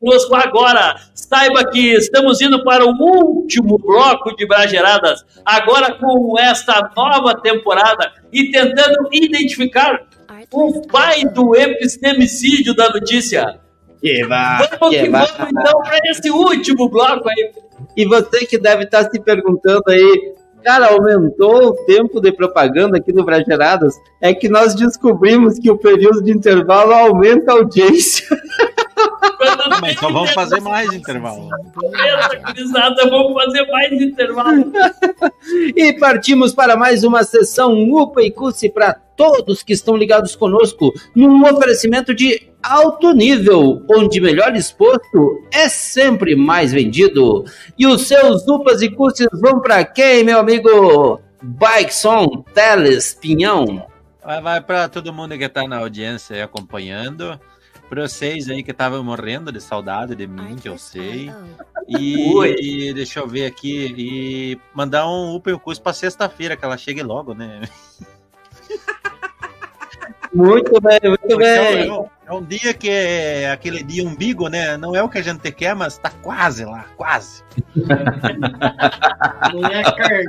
[0.00, 6.90] conosco agora, saiba que estamos indo para o último bloco de Brageradas, agora com esta
[6.96, 10.06] nova temporada e tentando identificar
[10.50, 13.60] o pai do epistemicídio da notícia.
[14.02, 17.52] Eba, Vamos que vamos então para esse último bloco aí.
[17.94, 20.34] E você que deve estar se perguntando aí,
[20.64, 24.00] cara, aumentou o tempo de propaganda aqui no Brageradas?
[24.20, 28.26] É que nós descobrimos que o período de intervalo aumenta a audiência.
[29.80, 31.48] Mas só vamos fazer mais intervalo.
[32.46, 34.72] Gurizada, vamos fazer mais intervalo.
[35.76, 40.92] E partimos para mais uma sessão UPA e CUSI para todos que estão ligados conosco
[41.14, 47.44] num oferecimento de alto nível, onde melhor exposto é sempre mais vendido.
[47.78, 51.20] E os seus UPAs e CUSIs vão para quem, meu amigo?
[51.42, 53.86] Bikeson Teles Pinhão.
[54.24, 57.38] Vai, vai para todo mundo que tá na audiência acompanhando.
[57.94, 61.30] Pra vocês aí que estavam morrendo de saudade de mim, que eu sei.
[61.86, 63.94] E, deixa eu ver aqui.
[63.96, 67.60] E mandar um Open Curso pra sexta-feira, que ela chegue logo, né?
[70.32, 72.10] Muito bem, muito é, bem.
[72.26, 74.76] É um dia que é aquele dia umbigo, né?
[74.76, 77.42] Não é o que a gente quer, mas tá quase lá, quase.
[79.52, 80.26] Não é carne.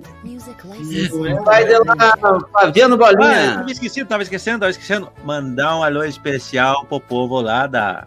[1.44, 2.16] Vai de lá,
[2.52, 3.56] Fabiano Ah, eu Bolinha.
[3.56, 5.12] tava esquecendo, tava esquecendo, tava esquecendo.
[5.24, 8.06] Mandar um alô especial pro povo lá da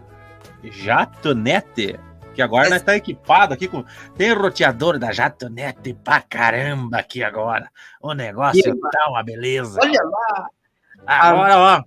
[0.63, 1.99] Jatonete.
[2.35, 3.85] Que agora nós tá equipado aqui com.
[4.17, 7.69] Tem roteador da Jatonete pra caramba aqui agora.
[8.01, 9.81] O negócio Que tá uma beleza.
[9.83, 10.49] Olha lá.
[11.07, 11.83] Agora, ó.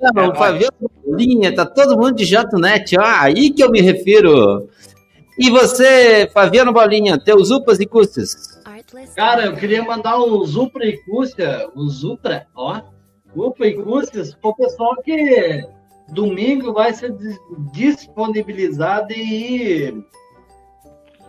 [0.00, 4.68] Não, o Fabiano Bolinha, tá todo mundo de JatoNet, ó, aí que eu me refiro.
[5.38, 8.60] E você, Fabiano Bolinha, teus UPAs e CUSIs?
[9.14, 12.80] Cara, eu queria mandar os Upra e Cússia, os Upra, ó,
[13.34, 15.64] Upra e Cússias, pro pessoal que
[16.08, 17.38] domingo vai ser dis-
[17.72, 20.04] disponibilizado e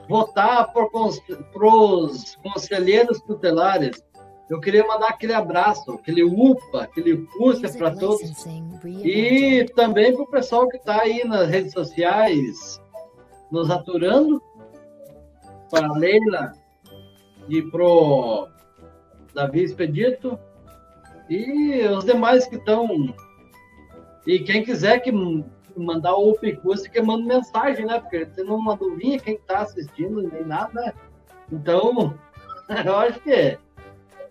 [0.08, 1.20] votar por cons
[1.52, 4.04] pros conselheiros tutelares.
[4.50, 8.46] Eu queria mandar aquele abraço, aquele UPA, aquele Cússia para todos.
[9.04, 12.80] E também para o pessoal que está aí nas redes sociais
[13.52, 14.42] nos aturando.
[15.72, 16.54] Para a Leila,
[17.48, 18.48] e pro
[19.34, 20.40] Davi Expedito
[21.30, 23.14] e os demais que estão.
[24.26, 25.12] E quem quiser que
[25.76, 28.00] mandar o Picus, que manda mensagem, né?
[28.00, 30.94] Porque você não mandou vir quem está assistindo, nem nada, né?
[31.52, 32.18] Então,
[32.86, 33.58] eu acho que.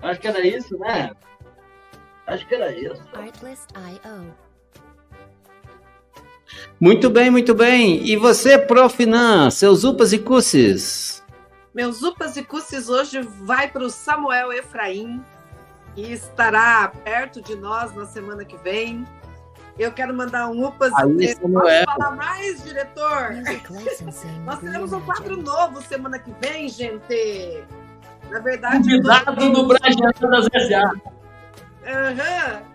[0.04, 1.10] Acho que era isso, né?
[2.26, 3.02] Acho que era isso.
[6.78, 8.04] Muito bem, muito bem.
[8.06, 9.06] E você, Prof.
[9.06, 11.24] Nan, seus upas e cusses?
[11.74, 15.24] Meus upas e cusses hoje vai para o Samuel Efraim,
[15.94, 19.06] que estará perto de nós na semana que vem.
[19.78, 20.92] Eu quero mandar um upas.
[20.94, 23.32] Aí, Posso falar mais, diretor?
[24.44, 27.64] Nós teremos um quadro novo semana que vem, gente.
[28.30, 28.78] Na verdade.
[28.78, 30.92] Convidado do Brasil das S.A.
[31.84, 32.74] Uhum.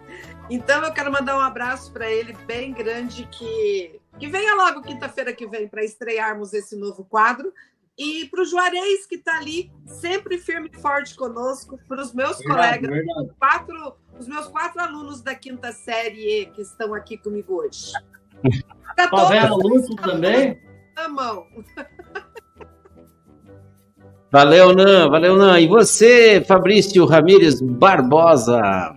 [0.49, 5.31] Então eu quero mandar um abraço para ele bem grande que que venha logo quinta-feira
[5.31, 7.53] que vem para estrearmos esse novo quadro
[7.97, 12.37] e para o Juarez que está ali sempre firme e forte conosco, para os meus
[12.37, 13.29] verdade, colegas, verdade.
[13.37, 17.91] quatro, os meus quatro alunos da quinta série que estão aqui comigo hoje.
[18.95, 20.61] Tá vendo Lúcio também?
[20.93, 21.47] Na mão.
[24.31, 25.59] Valeu, Nan, valeu, Nan.
[25.59, 28.95] E você, Fabrício Ramírez Barbosa?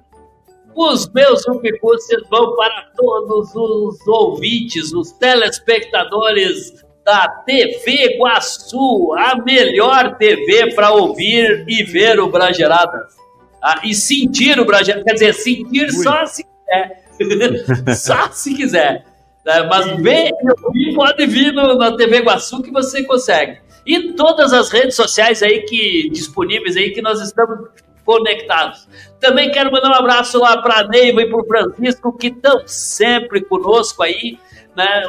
[0.74, 10.16] Os meus upcursos vão para todos os ouvintes, os telespectadores da TV Guaçu, a melhor
[10.16, 13.14] TV para ouvir e ver o Brageradas.
[13.62, 16.02] Ah, e sentir o Brageradas, quer dizer, sentir Ui.
[16.02, 17.04] só se quiser.
[17.96, 19.04] só se quiser.
[19.46, 23.58] É, mas ver e ouvir pode vir no, na TV Guaçu que você consegue.
[23.84, 27.68] E todas as redes sociais aí que disponíveis aí que nós estamos
[28.04, 28.88] conectados.
[29.20, 32.62] Também quero mandar um abraço lá para a Neiva e para o Francisco, que estão
[32.66, 34.38] sempre conosco aí.
[34.76, 35.02] Né?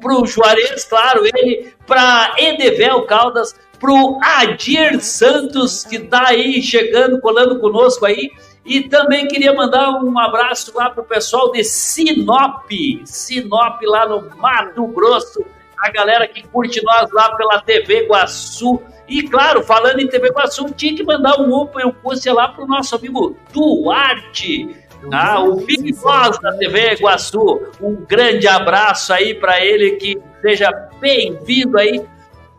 [0.00, 7.20] Para o Juarez, claro, ele, para Edevel Caldas, o Adir Santos, que está aí chegando,
[7.20, 8.30] colando conosco aí.
[8.64, 12.70] E também queria mandar um abraço lá para o pessoal de Sinop,
[13.04, 15.42] Sinop lá no Mato Grosso,
[15.82, 20.70] a galera que curte nós lá pela TV Guaçu e claro, falando em TV Guaçu,
[20.74, 24.68] tinha que mandar um opa e um curso lá para o nosso amigo Duarte.
[25.12, 27.62] Ah, o Big Boss da TV Guaçu.
[27.80, 30.70] Um grande abraço aí para ele, que seja
[31.00, 32.04] bem-vindo aí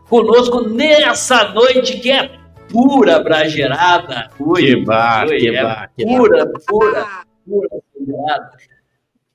[0.09, 2.31] conosco nessa noite que é
[2.71, 4.31] pura bragerada.
[4.39, 7.07] Ui, que bar, que é bar, pura, pura,
[7.45, 8.51] pura bragerada.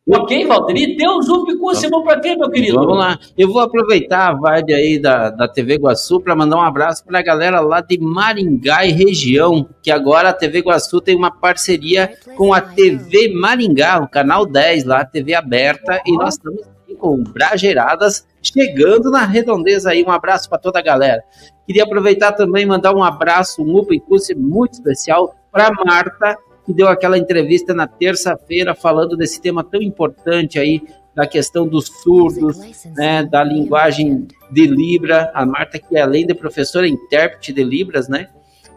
[0.07, 0.97] Ok, Valtteri?
[0.99, 2.75] Deu um zoom com você para quê, meu querido?
[2.75, 3.19] Vamos lá.
[3.39, 7.21] Eu vou aproveitar a vibe aí da, da TV Guaçu para mandar um abraço para
[7.21, 12.19] a galera lá de Maringá e região, que agora a TV Guaçu tem uma parceria
[12.37, 16.61] com a TV Maringá, o canal 10 lá, TV aberta, e nós estamos
[16.99, 20.05] com Brageiradas chegando na redondeza aí.
[20.05, 21.23] Um abraço para toda a galera.
[21.67, 26.73] Queria aproveitar também e mandar um abraço, um Open Curso muito especial para Marta que
[26.73, 30.83] deu aquela entrevista na terça-feira falando desse tema tão importante aí
[31.15, 32.59] da questão dos surdos,
[32.97, 38.09] né, da linguagem de Libra, a Marta que além de professora, é intérprete de Libras,
[38.09, 38.29] né,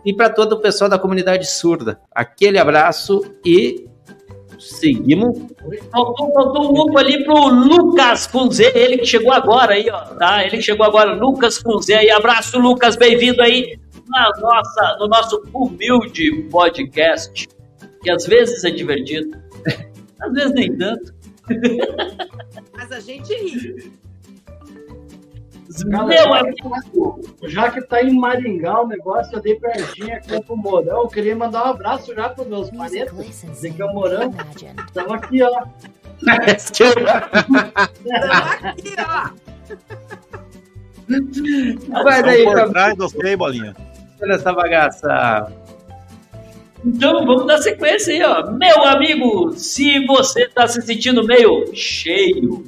[0.06, 2.00] e para todo o pessoal da comunidade surda.
[2.14, 3.88] Aquele abraço e
[4.60, 5.38] seguimos.
[5.92, 10.44] Faltou, faltou um grupo ali pro Lucas Kunze, ele que chegou agora aí, ó, tá?
[10.46, 12.10] Ele que chegou agora, Lucas Kunze aí.
[12.10, 13.78] Abraço, Lucas, bem-vindo aí
[14.08, 17.48] na nossa, no nosso humilde podcast
[18.08, 19.38] que às vezes é divertido,
[20.22, 21.14] às vezes nem tanto.
[22.74, 23.92] Mas a gente ri.
[25.92, 27.22] Cara, Meu.
[27.44, 31.02] Já que tá em Maringá o negócio, eu dei pertinho aqui pro Morão.
[31.02, 33.42] Eu queria mandar um abraço já pros meus parentes.
[33.44, 34.34] Dizer que é o Morão.
[34.88, 35.66] Estão aqui, ó.
[36.16, 36.46] Estão
[38.72, 39.32] aqui, ó.
[42.04, 43.76] Vai daí, por trás do bolinha.
[44.22, 45.67] Olha essa bagaça.
[46.88, 48.50] Então vamos dar sequência aí, ó.
[48.52, 52.64] Meu amigo, se você está se sentindo meio cheio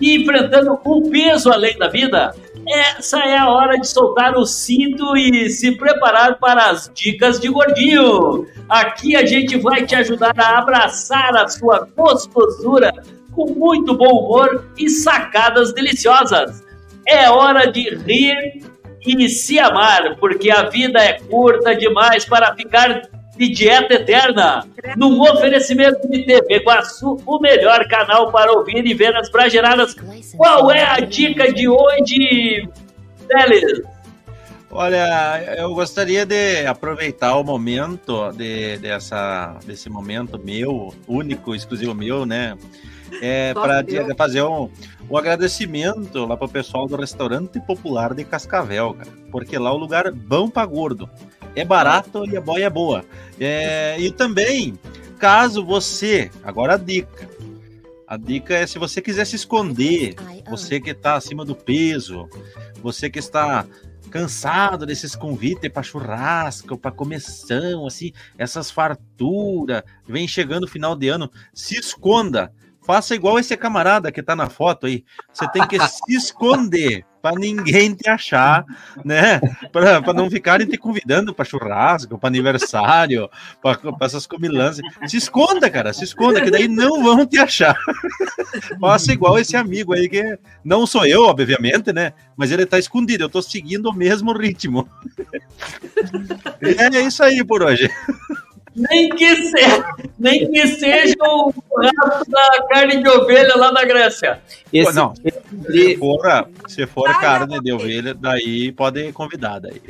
[0.00, 2.34] e enfrentando um peso além da vida,
[2.66, 7.48] essa é a hora de soltar o cinto e se preparar para as dicas de
[7.48, 8.46] gordinho.
[8.70, 12.90] Aqui a gente vai te ajudar a abraçar a sua gostosura
[13.32, 16.64] com muito bom humor e sacadas deliciosas.
[17.06, 18.62] É hora de rir
[19.06, 23.02] e se amar, porque a vida é curta demais para ficar
[23.38, 24.66] de dieta eterna.
[24.96, 29.94] Num oferecimento de TV Guaçu, o melhor canal para ouvir e ver as brageradas.
[30.36, 32.68] Qual é a dica de hoje,
[33.28, 33.82] Teles?
[34.70, 42.26] Olha, eu gostaria de aproveitar o momento de, dessa, desse momento meu, único, exclusivo meu,
[42.26, 42.56] né?
[43.22, 43.82] É, para
[44.14, 44.68] fazer um,
[45.08, 49.72] um agradecimento lá para o pessoal do restaurante popular de Cascavel, cara, porque lá é
[49.72, 51.08] o lugar bom para gordo.
[51.54, 53.04] É barato e a boia é boa.
[53.38, 54.78] É, e também,
[55.18, 56.30] caso você.
[56.42, 57.28] Agora a dica.
[58.06, 60.14] A dica é se você quiser se esconder,
[60.48, 62.28] você que está acima do peso,
[62.82, 63.66] você que está
[64.08, 71.08] cansado desses convites para churrasco, para começão, assim, essas farturas, vem chegando o final de
[71.08, 72.52] ano, se esconda.
[72.82, 75.04] Faça igual esse camarada que tá na foto aí.
[75.30, 78.64] Você tem que se esconder para ninguém te achar,
[79.04, 79.40] né?
[79.72, 83.28] Para não ficarem te convidando para churrasco, para aniversário,
[83.62, 84.82] para essas comilanças.
[85.06, 87.76] Se esconda, cara, se esconda, que daí não vão te achar.
[88.80, 92.12] Faça igual esse amigo aí, que não sou eu, obviamente, né?
[92.36, 94.88] Mas ele tá escondido, eu tô seguindo o mesmo ritmo.
[96.60, 97.90] é isso aí por hoje.
[98.74, 99.84] Nem que, seja,
[100.18, 104.40] nem que seja o rato da carne de ovelha lá na Grécia.
[104.72, 109.60] Esse, não, se for, se for carne de ovelha, daí pode convidar.
[109.60, 109.80] Daí.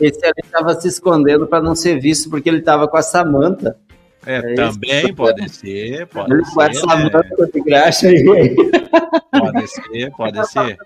[0.00, 3.76] Esse ali estava se escondendo para não ser visto porque ele estava com a Samanta.
[4.26, 6.54] É, é também pode ser, pode ele ser.
[6.54, 7.46] Com a Samanta né?
[7.52, 8.24] de graxa aí.
[8.24, 10.78] Pode ser, pode ser.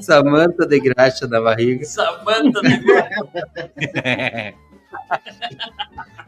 [0.00, 1.84] Samanta de graxa na barriga.
[1.84, 3.26] Samanta de graxa.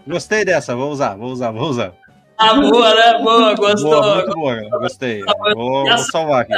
[0.07, 1.93] Gostei dessa, vou usar, vou usar, vou usar.
[2.39, 3.19] Ah, boa, né?
[3.23, 3.91] Boa, gostou.
[3.91, 5.23] Boa, muito boa, gostei.
[5.55, 6.55] Vou, vou salvar aqui.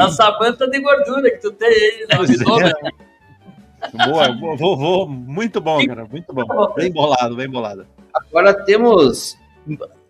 [0.00, 2.72] A Samanta de gordura que tu tem aí, né?
[3.82, 4.06] É.
[4.06, 6.44] Boa, vou, vou, muito bom, cara, muito bom.
[6.76, 7.86] Bem bolado, bem bolado.
[8.14, 9.36] Agora temos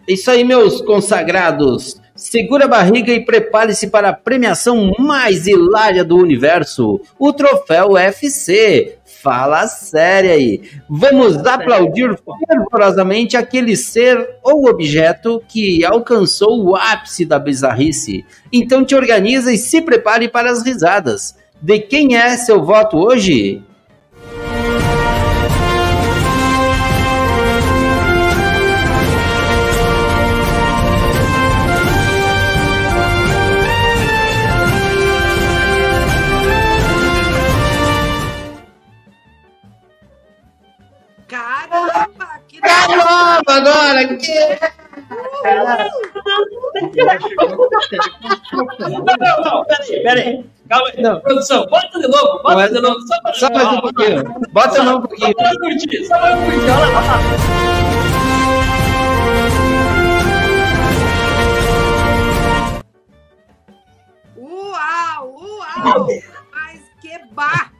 [0.07, 2.01] isso aí, meus consagrados.
[2.15, 8.99] Segura a barriga e prepare-se para a premiação mais hilária do universo, o Troféu UFC.
[9.23, 10.63] Fala sério aí.
[10.89, 12.11] Vamos aplaudir
[12.49, 18.25] fervorosamente aquele ser ou objeto que alcançou o ápice da bizarrice.
[18.53, 21.37] Então te organiza e se prepare para as risadas.
[21.61, 23.63] De quem é seu voto hoje?
[43.47, 44.17] Agora!
[44.17, 44.59] Que...
[48.53, 50.45] Não, não, não, peraí, peraí.
[50.69, 51.03] Calma aí.
[51.03, 51.21] Não.
[51.21, 53.01] Produção, bota de novo, bota de novo.
[53.01, 54.25] Só, só mais um pouquinho.
[54.53, 55.35] Bota só, mais um pouquinho.
[55.37, 56.71] Só mais curtir, só mais curtir.
[56.71, 57.03] Olha lá,
[64.39, 66.09] Uau, uau!
[66.53, 67.72] Mas que bar!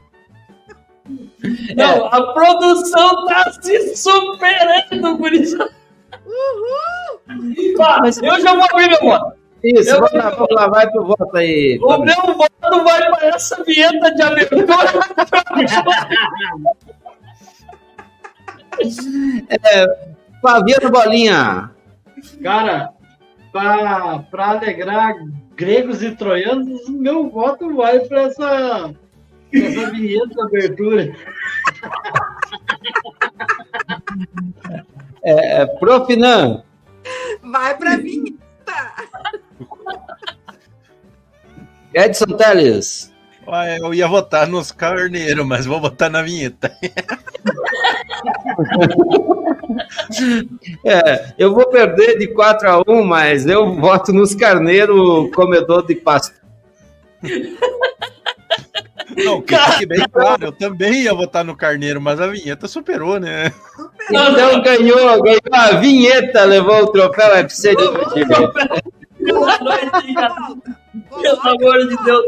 [1.75, 5.71] Não, a produção tá se superando, gurizada.
[6.25, 7.19] Uhul!
[7.77, 9.33] Pá, Mas eu já vou abrir meu voto.
[9.63, 10.01] Isso, eu...
[10.01, 11.79] vamos, lá, vamos lá, vai pro voto aí.
[11.81, 14.65] O meu voto vai para essa vinheta de abertura.
[19.49, 21.71] é, Flaviano Bolinha.
[22.41, 22.89] Cara,
[23.51, 25.13] para alegrar
[25.55, 28.93] gregos e troianos, meu voto vai para essa
[29.53, 31.13] essa vinheta da abertura.
[35.23, 36.63] É, é, Profinan.
[37.41, 38.43] Vai pra vinheta.
[41.93, 43.13] Edson Teles.
[43.81, 46.71] Eu ia votar nos carneiros, mas vou votar na vinheta.
[50.85, 55.95] É, eu vou perder de 4 a 1, mas eu voto nos carneiros comedor de
[55.95, 56.35] pasto.
[59.17, 63.19] Não, que fique bem claro, eu também ia votar no Carneiro, mas a vinheta superou,
[63.19, 63.51] né?
[64.09, 67.85] Então ganhou, ganhou a vinheta, levou o troféu UFC de
[71.21, 72.25] Pelo amor de Deus.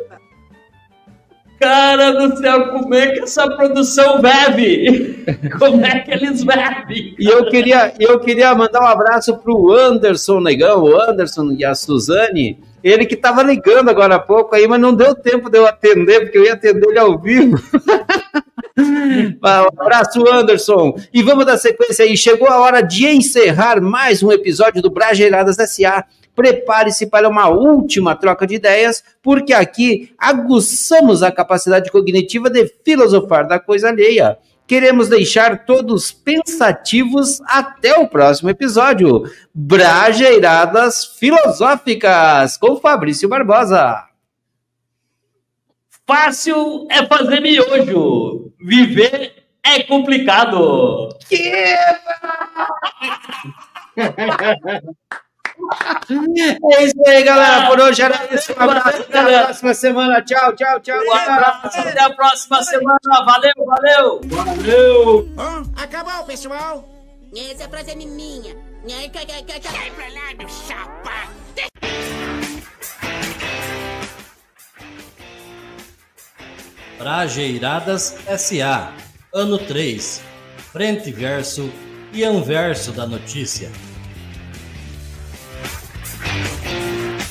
[1.60, 5.24] Cara do céu, como é que essa produção bebe?
[5.58, 7.16] Como é que eles bebem?
[7.18, 11.74] E eu queria, eu queria mandar um abraço pro Anderson Negão, o Anderson e a
[11.74, 15.66] Suzane, ele que estava ligando agora há pouco aí, mas não deu tempo de eu
[15.66, 17.58] atender, porque eu ia atender ele ao vivo.
[18.78, 20.96] um abraço, Anderson.
[21.12, 22.16] E vamos dar sequência aí.
[22.16, 26.06] Chegou a hora de encerrar mais um episódio do Brajeiradas S.A.
[26.36, 33.48] Prepare-se para uma última troca de ideias, porque aqui aguçamos a capacidade cognitiva de filosofar
[33.48, 34.38] da coisa alheia.
[34.68, 39.24] Queremos deixar todos pensativos até o próximo episódio.
[39.54, 44.06] Brajeiradas Filosóficas com Fabrício Barbosa.
[46.08, 48.52] Fácil é fazer miojo.
[48.60, 51.10] Viver é complicado.
[51.28, 51.76] Que...
[56.70, 57.68] É isso aí, galera.
[57.68, 58.54] Por hoje era isso.
[58.54, 59.02] Um abraço.
[59.02, 60.22] Até a próxima semana.
[60.22, 61.00] Tchau, tchau, tchau.
[61.00, 61.80] Um abraço.
[61.80, 63.00] Até a próxima semana.
[63.26, 64.22] Valeu, valeu.
[64.26, 65.30] Valeu.
[65.76, 66.88] Acabou, pessoal.
[67.36, 68.56] Essa frase é minha.
[68.88, 71.30] Sai pra lá, meu chapa.
[76.98, 78.94] Prajeiradas SA,
[79.34, 80.22] ano 3,
[80.72, 81.70] frente verso
[82.14, 83.70] e anverso da notícia.
[86.26, 86.85] Thank you.